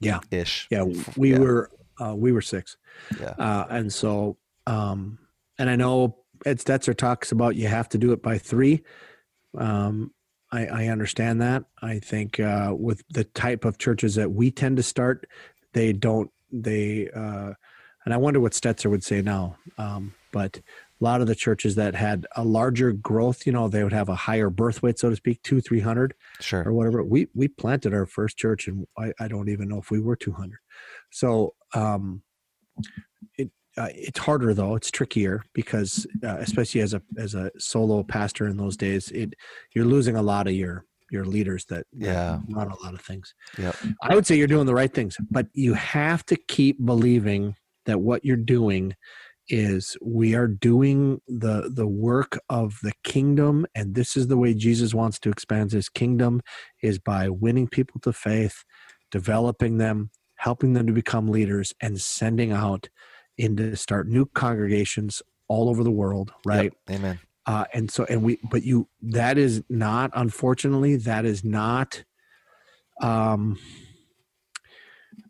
[0.00, 0.20] Yeah.
[0.30, 0.66] ish.
[0.70, 0.84] Yeah,
[1.16, 1.38] we yeah.
[1.38, 2.76] were uh, we were 6.
[3.18, 3.30] Yeah.
[3.38, 5.18] Uh, and so, um,
[5.58, 8.82] and I know Ed Stetzer talks about you have to do it by three.
[9.56, 10.12] Um,
[10.52, 11.64] I, I understand that.
[11.82, 15.26] I think uh, with the type of churches that we tend to start,
[15.72, 17.52] they don't, they, uh,
[18.04, 19.56] and I wonder what Stetzer would say now.
[19.78, 20.60] Um, but
[21.00, 24.08] a lot of the churches that had a larger growth, you know, they would have
[24.08, 26.62] a higher birth weight, so to speak, two, 300 Sure.
[26.66, 27.02] or whatever.
[27.04, 30.16] We we planted our first church, and I, I don't even know if we were
[30.16, 30.58] 200.
[31.12, 32.22] So um,
[33.38, 34.74] it uh, it's harder though.
[34.74, 39.34] It's trickier because uh, especially as a as a solo pastor in those days, it
[39.74, 42.40] you're losing a lot of your your leaders that, Yeah.
[42.48, 43.32] run a lot of things.
[43.58, 43.76] Yep.
[44.02, 47.54] I would say you're doing the right things, but you have to keep believing
[47.84, 48.92] that what you're doing
[49.48, 54.54] is we are doing the the work of the kingdom and this is the way
[54.54, 56.40] Jesus wants to expand his kingdom
[56.82, 58.64] is by winning people to faith,
[59.10, 62.88] developing them, helping them to become leaders and sending out
[63.38, 66.72] into start new congregations all over the world, right?
[66.88, 66.98] Yep.
[66.98, 67.18] Amen.
[67.46, 72.02] uh, and so and we but you that is not unfortunately that is not
[73.00, 73.58] um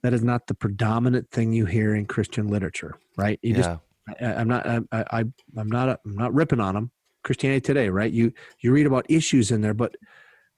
[0.02, 3.56] that is not the predominant thing you hear in christian literature right you yeah.
[3.56, 5.24] just I, i'm not I, I
[5.56, 6.90] i'm not i'm not ripping on them
[7.26, 8.12] Christianity Today, right?
[8.12, 9.96] You you read about issues in there, but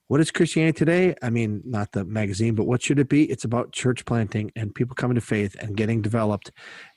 [0.09, 1.15] what is Christianity Today?
[1.23, 3.25] I mean, not the magazine, but what should it be?
[3.25, 6.53] It's about church planting and people coming to faith and getting developed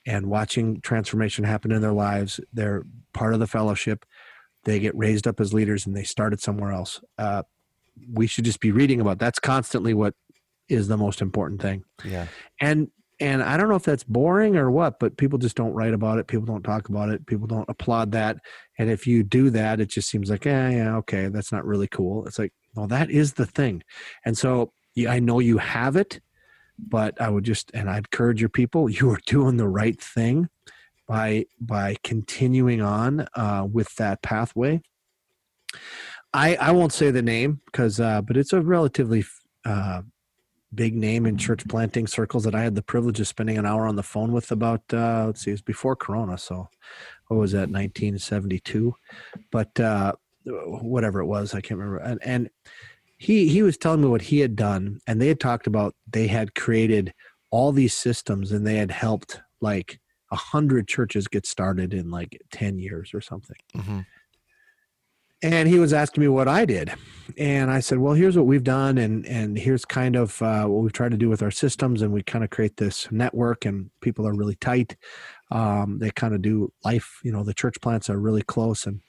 [0.06, 2.38] and watching transformation happen in their lives.
[2.52, 2.84] They're
[3.14, 4.04] part of the fellowship.
[4.64, 7.00] They get raised up as leaders and they started somewhere else.
[7.18, 7.42] Uh,
[8.12, 10.14] we should just be reading about that's constantly what
[10.68, 11.84] is the most important thing.
[12.04, 12.26] Yeah.
[12.60, 12.90] And
[13.22, 16.18] and I don't know if that's boring or what, but people just don't write about
[16.18, 16.26] it.
[16.26, 17.24] People don't talk about it.
[17.26, 18.38] People don't applaud that.
[18.78, 21.86] And if you do that, it just seems like, yeah, yeah, okay, that's not really
[21.86, 22.26] cool.
[22.26, 23.84] It's like, well, that is the thing.
[24.24, 26.20] And so yeah, I know you have it,
[26.78, 30.48] but I would just and I'd encourage your people, you are doing the right thing
[31.06, 34.82] by by continuing on uh, with that pathway.
[36.34, 39.24] I I won't say the name because, uh, but it's a relatively
[39.64, 40.02] uh,
[40.74, 43.86] big name in church planting circles that I had the privilege of spending an hour
[43.86, 46.68] on the phone with about uh, let's see, it was before Corona, so
[47.28, 48.94] what was that, 1972?
[49.50, 50.12] But uh,
[50.44, 51.98] whatever it was, I can't remember.
[51.98, 52.50] And, and
[53.16, 56.26] he he was telling me what he had done, and they had talked about they
[56.26, 57.14] had created
[57.50, 60.00] all these systems, and they had helped like
[60.30, 63.56] a hundred churches get started in like 10 years or something.
[63.74, 64.00] hmm
[65.42, 66.92] and he was asking me what I did,
[67.36, 70.82] and I said, "Well, here's what we've done, and and here's kind of uh, what
[70.82, 73.90] we've tried to do with our systems, and we kind of create this network, and
[74.00, 74.96] people are really tight.
[75.50, 79.00] Um, they kind of do life, you know, the church plants are really close, and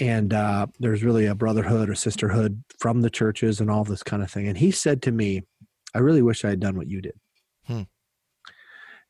[0.00, 4.22] and uh, there's really a brotherhood or sisterhood from the churches, and all this kind
[4.22, 4.48] of thing.
[4.48, 5.42] And he said to me,
[5.94, 7.14] "I really wish I had done what you did."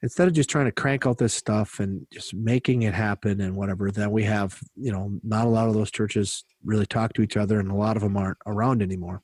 [0.03, 3.55] Instead of just trying to crank out this stuff and just making it happen and
[3.55, 7.22] whatever, then we have, you know, not a lot of those churches really talk to
[7.22, 9.22] each other and a lot of them aren't around anymore.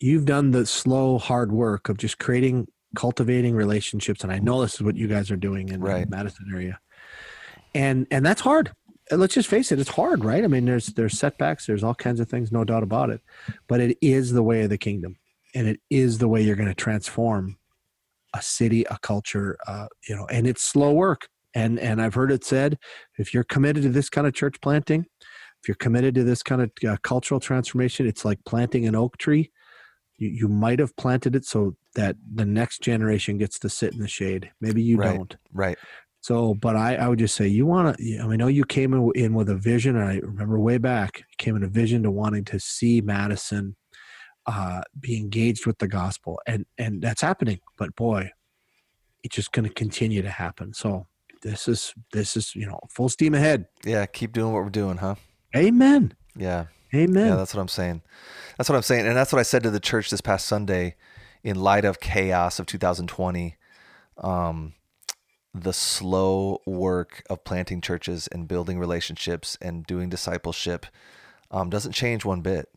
[0.00, 2.66] You've done the slow, hard work of just creating,
[2.96, 4.24] cultivating relationships.
[4.24, 6.10] And I know this is what you guys are doing in Right.
[6.10, 6.80] the Madison area.
[7.76, 8.72] And, and that's hard.
[9.10, 10.42] And let's just face it, it's hard, right?
[10.42, 13.20] I mean, there's, there's setbacks, there's all kinds of things, no doubt about it,
[13.68, 15.16] but it is the way of the kingdom
[15.54, 17.56] and it is the way you're going to transform
[18.34, 21.28] a city, a culture, uh, you know, and it's slow work.
[21.54, 22.78] And and I've heard it said,
[23.16, 25.06] if you're committed to this kind of church planting,
[25.62, 29.16] if you're committed to this kind of uh, cultural transformation, it's like planting an oak
[29.18, 29.52] tree.
[30.18, 34.00] You, you might have planted it so that the next generation gets to sit in
[34.00, 34.50] the shade.
[34.60, 35.14] Maybe you Right.
[35.14, 35.36] don't.
[35.52, 35.78] Right.
[36.20, 38.18] So, but I, I would just say you want to.
[38.18, 39.96] I mean, I know you came in, in with a vision.
[39.96, 43.76] And I remember way back, you came in a vision to wanting to see Madison
[44.46, 47.60] uh, be engaged with the gospel, and and that's happening.
[47.76, 48.30] But boy,
[49.22, 50.74] it's just going to continue to happen.
[50.74, 51.06] So
[51.42, 53.66] this is this is you know full steam ahead.
[53.84, 54.06] Yeah.
[54.06, 55.16] Keep doing what we're doing, huh?
[55.54, 56.14] Amen.
[56.36, 56.66] Yeah.
[56.94, 57.28] Amen.
[57.28, 58.02] Yeah, that's what I'm saying.
[58.56, 59.06] That's what I'm saying.
[59.06, 60.94] And that's what I said to the church this past Sunday
[61.42, 63.56] in light of chaos of 2020.
[64.18, 64.74] Um,
[65.52, 70.86] the slow work of planting churches and building relationships and doing discipleship
[71.50, 72.68] um, doesn't change one bit.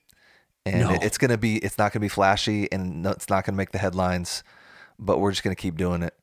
[0.74, 0.93] And No.
[0.95, 3.45] it- it's going to be, it's not going to be flashy and no- it's not
[3.45, 4.43] going to make the headlines,
[4.99, 6.13] but we're just going to keep doing it,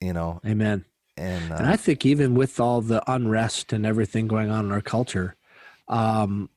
[0.00, 0.40] you know?
[0.46, 0.84] Amen.
[1.16, 4.72] And, uh, And I think even with all the unrest and everything going on in
[4.72, 5.36] our culture,
[5.88, 6.48] um,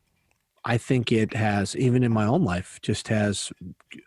[0.68, 3.52] I think it has, even in my own life, just has,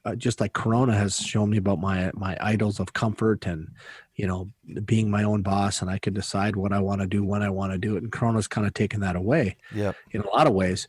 [0.05, 3.69] uh, just like Corona has shown me about my my idols of comfort and,
[4.17, 4.51] you know,
[4.85, 7.51] being my own boss and I can decide what I want to do when I
[7.51, 8.03] want to do it.
[8.03, 10.89] And Corona's kind of taken that away yeah in a lot of ways.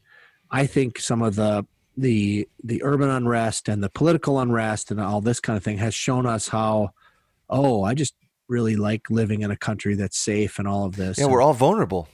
[0.50, 1.68] I think some of the
[2.00, 5.94] the the urban unrest and the political unrest and all this kind of thing has
[5.94, 6.92] shown us how,
[7.50, 8.16] oh, I just
[8.48, 11.18] really like living in a country that's safe and all of this.
[11.20, 11.28] Yeah.
[11.28, 12.08] We're all vulnerable.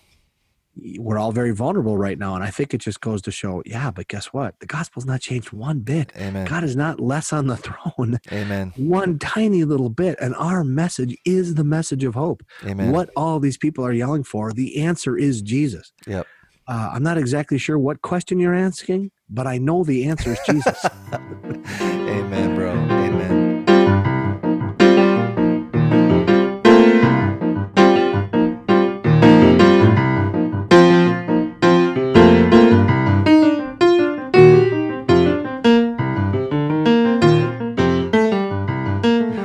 [0.97, 3.91] we're all very vulnerable right now, and I think it just goes to show, yeah.
[3.91, 4.59] But guess what?
[4.59, 6.11] The gospel's not changed one bit.
[6.17, 6.45] Amen.
[6.45, 8.73] God is not less on the throne, Amen.
[8.75, 12.43] one tiny little bit, and our message is the message of hope.
[12.65, 12.91] Amen.
[12.91, 15.93] What all these people are yelling for, the answer is Jesus.
[16.07, 16.27] Yep.
[16.67, 20.39] Uh, I'm not exactly sure what question you're asking, but I know the answer is
[20.47, 20.85] Jesus.
[21.81, 22.71] Amen, bro.
[22.71, 23.65] Amen.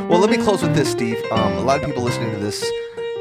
[0.08, 1.18] Well, let me close with this, Steve.
[1.32, 2.64] Um, a lot of people listening to this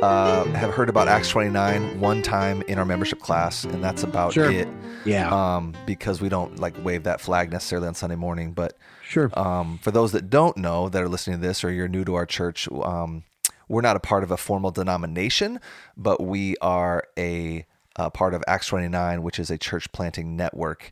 [0.01, 4.33] uh, have heard about Acts 29 one time in our membership class, and that's about
[4.33, 4.49] Sure.
[4.49, 4.67] it.
[5.05, 9.29] yeah, Um, because we don't like wave that flag necessarily on Sunday morning, but sure.
[9.37, 12.15] um, for those that don't know that are listening to this or you're new to
[12.15, 13.23] our church, um,
[13.67, 15.59] we're not a part of a formal denomination,
[15.97, 17.65] but we are a,
[17.97, 20.91] a part of Acts 29, which is a church planting network.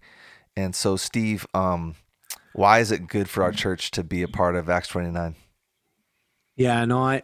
[0.55, 1.95] And so, Steve, um,
[2.53, 5.35] why is it good for our church to be a part of Acts 29?
[6.55, 7.21] Yeah, no, I,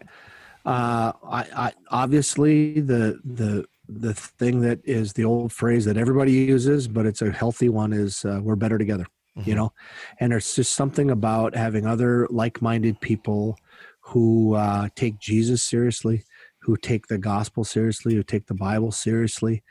[0.65, 6.31] uh, I, I obviously the the the thing that is the old phrase that everybody
[6.31, 9.05] uses, but it's a healthy one is uh, we're better together,
[9.37, 9.49] mm-hmm.
[9.49, 9.73] you know?
[10.19, 13.57] And there's just something about having other like minded people
[13.99, 16.23] who uh, take Jesus seriously,
[16.61, 19.63] who take the gospel seriously, who take the Bible seriously,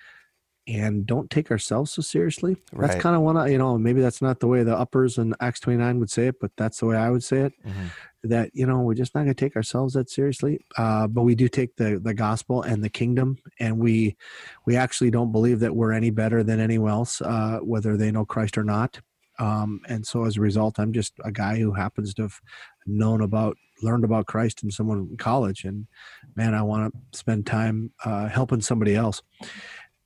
[0.67, 2.57] and don't take ourselves so seriously.
[2.73, 2.89] Right.
[2.89, 5.35] That's kind of one, of, you know, maybe that's not the way the uppers and
[5.41, 7.53] Acts 29 would say it, but that's the way I would say it.
[7.67, 7.87] Mm-hmm.
[8.25, 10.61] That, you know, we're just not going to take ourselves that seriously.
[10.79, 14.17] Uh, but we do take the, the gospel and the kingdom, and we,
[14.65, 18.25] we actually don't believe that we're any better than anyone else, uh, whether they know
[18.25, 19.01] Christ or not.
[19.39, 22.41] Um, and so as a result, I'm just a guy who happens to have
[22.87, 25.65] known about, learned about Christ in someone in college.
[25.65, 25.89] And
[26.37, 29.21] man, I want to spend time uh, helping somebody else.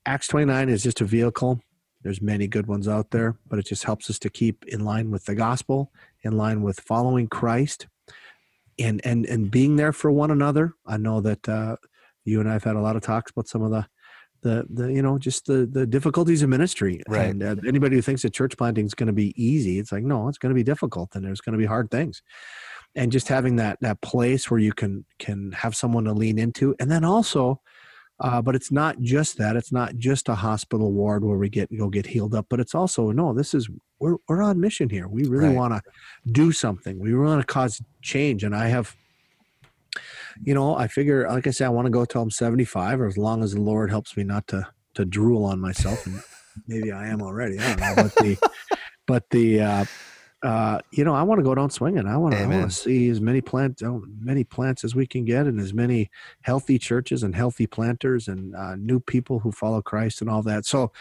[0.06, 1.60] Acts 29 is just a vehicle.
[2.02, 5.10] There's many good ones out there, but it just helps us to keep in line
[5.10, 5.90] with the gospel,
[6.22, 7.88] in line with following Christ,
[8.78, 10.74] and and and being there for one another.
[10.86, 11.76] I know that uh,
[12.24, 13.86] you and I have had a lot of talks about some of the
[14.42, 17.02] the the you know just the the difficulties of ministry.
[17.08, 17.30] Right.
[17.30, 20.04] And uh, anybody who thinks that church planting is going to be easy, it's like
[20.04, 22.22] no, it's going to be difficult, and there's going to be hard things.
[22.94, 26.76] And just having that that place where you can can have someone to lean into,
[26.78, 27.60] and then also
[28.18, 29.56] uh, but it's not just that.
[29.56, 32.46] It's not just a hospital ward where we get go get healed up.
[32.48, 33.34] But it's also no.
[33.34, 35.06] This is we're we're on mission here.
[35.06, 35.56] We really right.
[35.56, 35.82] want to
[36.32, 36.98] do something.
[36.98, 38.42] We want to cause change.
[38.42, 38.96] And I have,
[40.42, 43.06] you know, I figure, like I said, I want to go till I'm 75, or
[43.06, 46.06] as long as the Lord helps me not to to drool on myself.
[46.06, 46.22] And
[46.66, 47.58] maybe I am already.
[47.58, 48.02] I don't know.
[48.02, 48.50] But the
[49.06, 49.84] but the uh,
[50.42, 52.06] uh, you know, I want to go down swinging.
[52.06, 55.06] I want to, I want to see as many plants, oh, many plants as we
[55.06, 56.10] can get, and as many
[56.42, 60.66] healthy churches and healthy planters and uh, new people who follow Christ and all that.
[60.66, 60.92] So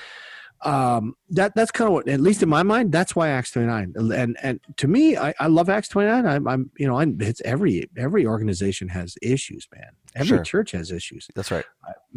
[0.61, 3.67] um, that that's kind of what, at least in my mind, that's why Acts twenty
[3.67, 3.93] nine.
[3.97, 6.25] And and to me, I, I love Acts twenty nine.
[6.25, 9.91] I'm, I'm you know, I'm, it's every every organization has issues, man.
[10.15, 10.43] Every sure.
[10.43, 11.27] church has issues.
[11.35, 11.65] That's right,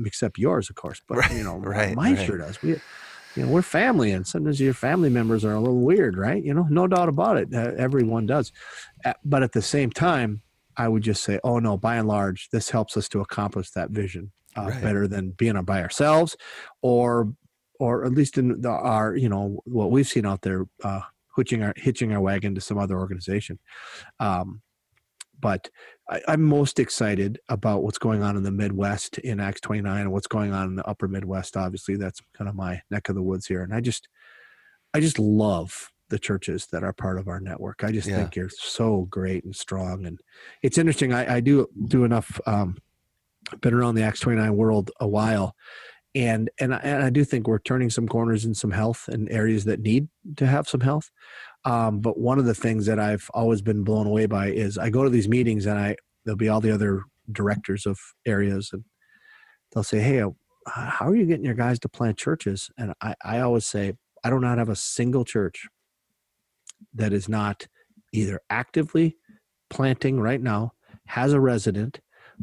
[0.06, 1.02] except yours, of course.
[1.06, 1.32] But right.
[1.32, 2.26] you know, right, mine right.
[2.26, 2.62] sure does.
[2.62, 2.76] We
[3.38, 6.42] you know we're family and sometimes your family members are a little weird right?
[6.42, 8.52] You know no doubt about it uh, everyone does.
[9.04, 10.42] Uh, but at the same time
[10.76, 13.90] i would just say oh no by and large this helps us to accomplish that
[13.90, 14.82] vision uh, right.
[14.82, 16.36] better than being by ourselves
[16.82, 17.32] or
[17.80, 21.00] or at least in the, our you know what we've seen out there uh
[21.38, 23.58] hitching our hitching our wagon to some other organization.
[24.18, 24.60] Um
[25.40, 25.68] but
[26.08, 30.12] I, am most excited about what's going on in the Midwest in Acts 29 and
[30.12, 31.56] what's going on in the Upper Midwest.
[31.56, 34.08] Obviously, that's kind of my neck of the woods here, and I just,
[34.94, 37.84] I just love the churches that are part of our network.
[37.84, 38.16] I just yeah.
[38.16, 40.20] think you're so great and strong, and
[40.62, 41.12] it's interesting.
[41.12, 42.40] I, I do do enough.
[42.46, 42.76] Um,
[43.60, 45.54] been around the Acts 29 world a while,
[46.14, 49.30] and and I, and I do think we're turning some corners in some health and
[49.30, 51.10] areas that need to have some health.
[51.64, 54.90] Um, but one of the things that I've always been blown away by is I
[54.90, 57.02] go to these meetings and I there'll be all the other
[57.32, 58.84] directors of areas and
[59.72, 60.30] they'll say, "Hey, uh,
[60.66, 63.94] how are you getting your guys to plant churches?" And I, I always say,
[64.24, 65.66] I do not have a single church
[66.94, 67.66] that is not
[68.12, 69.16] either actively
[69.70, 70.72] planting right now,
[71.06, 72.00] has a resident,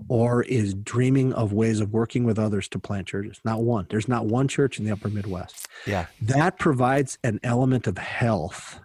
[0.10, 3.40] or is dreaming of ways of working with others to plant churches.
[3.46, 3.88] Not one.
[3.90, 5.68] There's not one church in the upper Midwest.
[5.86, 6.08] Yeah.
[6.22, 8.80] That provides an element of health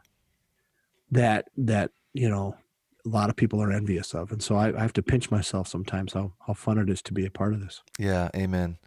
[1.10, 2.56] that that you know
[3.04, 5.66] a lot of people are envious of and so I, I, have to pinch myself
[5.66, 7.82] sometimes how, how fun it is to be a part of this.
[7.98, 8.78] Yeah amen.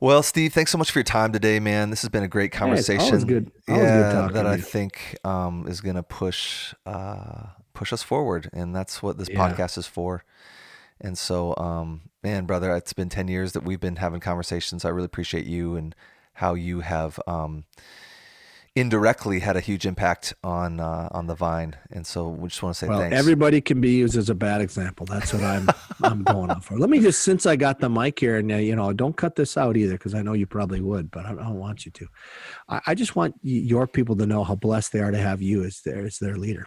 [0.00, 1.90] Well steve thanks so much for your time today man.
[1.90, 3.18] This has been a great conversation.
[3.18, 8.02] hey, good yeah good that i think um, is going to push uh, push us
[8.02, 9.36] forward and that's what this yeah.
[9.36, 10.24] podcast is for.
[11.02, 14.84] And so um, man brother it's been 10 years that we've been having conversations.
[14.84, 15.94] I really appreciate you and
[16.34, 17.64] how you have um,
[18.80, 22.74] indirectly had a huge impact on uh, on the vine, and so we just want
[22.74, 23.16] to say well, thanks.
[23.16, 25.06] Everybody can be used as a bad example.
[25.06, 25.68] That's what I'm
[26.02, 26.78] I'm going on for.
[26.78, 29.36] Let me just since I got the mic here, and uh, you know, don't cut
[29.36, 32.06] this out either because I know you probably would, but I don't want you to.
[32.68, 35.64] I, I, just want your people to know how blessed they are to have you
[35.64, 36.66] as their as their leader.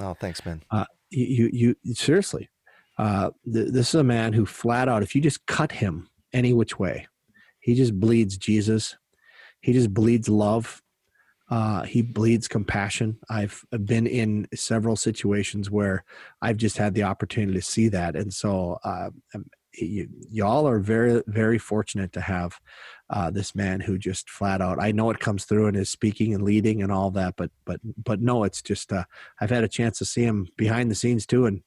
[0.00, 0.62] Oh, thanks, man.
[0.70, 2.48] Uh, you, you you seriously.
[2.98, 6.52] Uh, th- this is a man who flat out, if you just cut him any
[6.52, 7.06] which way,
[7.60, 8.96] he just bleeds Jesus.
[9.60, 10.82] He just bleeds love
[11.52, 13.18] uh, he bleeds compassion.
[13.28, 16.02] I've been in several situations where
[16.40, 19.44] I've just had the opportunity to see that, and so uh, um,
[19.78, 22.58] y- y'all are very, very fortunate to have
[23.10, 24.82] uh, this man who just flat out.
[24.82, 27.80] I know it comes through in his speaking and leading and all that, but but
[28.02, 29.04] but no, it's just uh,
[29.38, 31.60] I've had a chance to see him behind the scenes too, and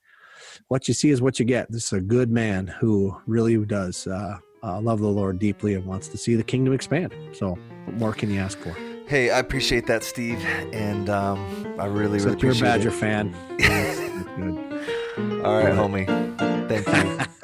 [0.68, 1.72] what you see is what you get.
[1.72, 5.86] This is a good man who really does uh, uh, love the Lord deeply and
[5.86, 7.14] wants to see the kingdom expand.
[7.34, 7.52] So,
[7.86, 8.76] what more can you ask for?
[9.08, 10.44] Hey, I appreciate that, Steve,
[10.74, 12.94] and um, I really, Except really appreciate you're a Badger it.
[12.94, 13.36] fan.
[15.46, 16.08] All right, homie.
[16.68, 16.88] Thank
[17.20, 17.26] you.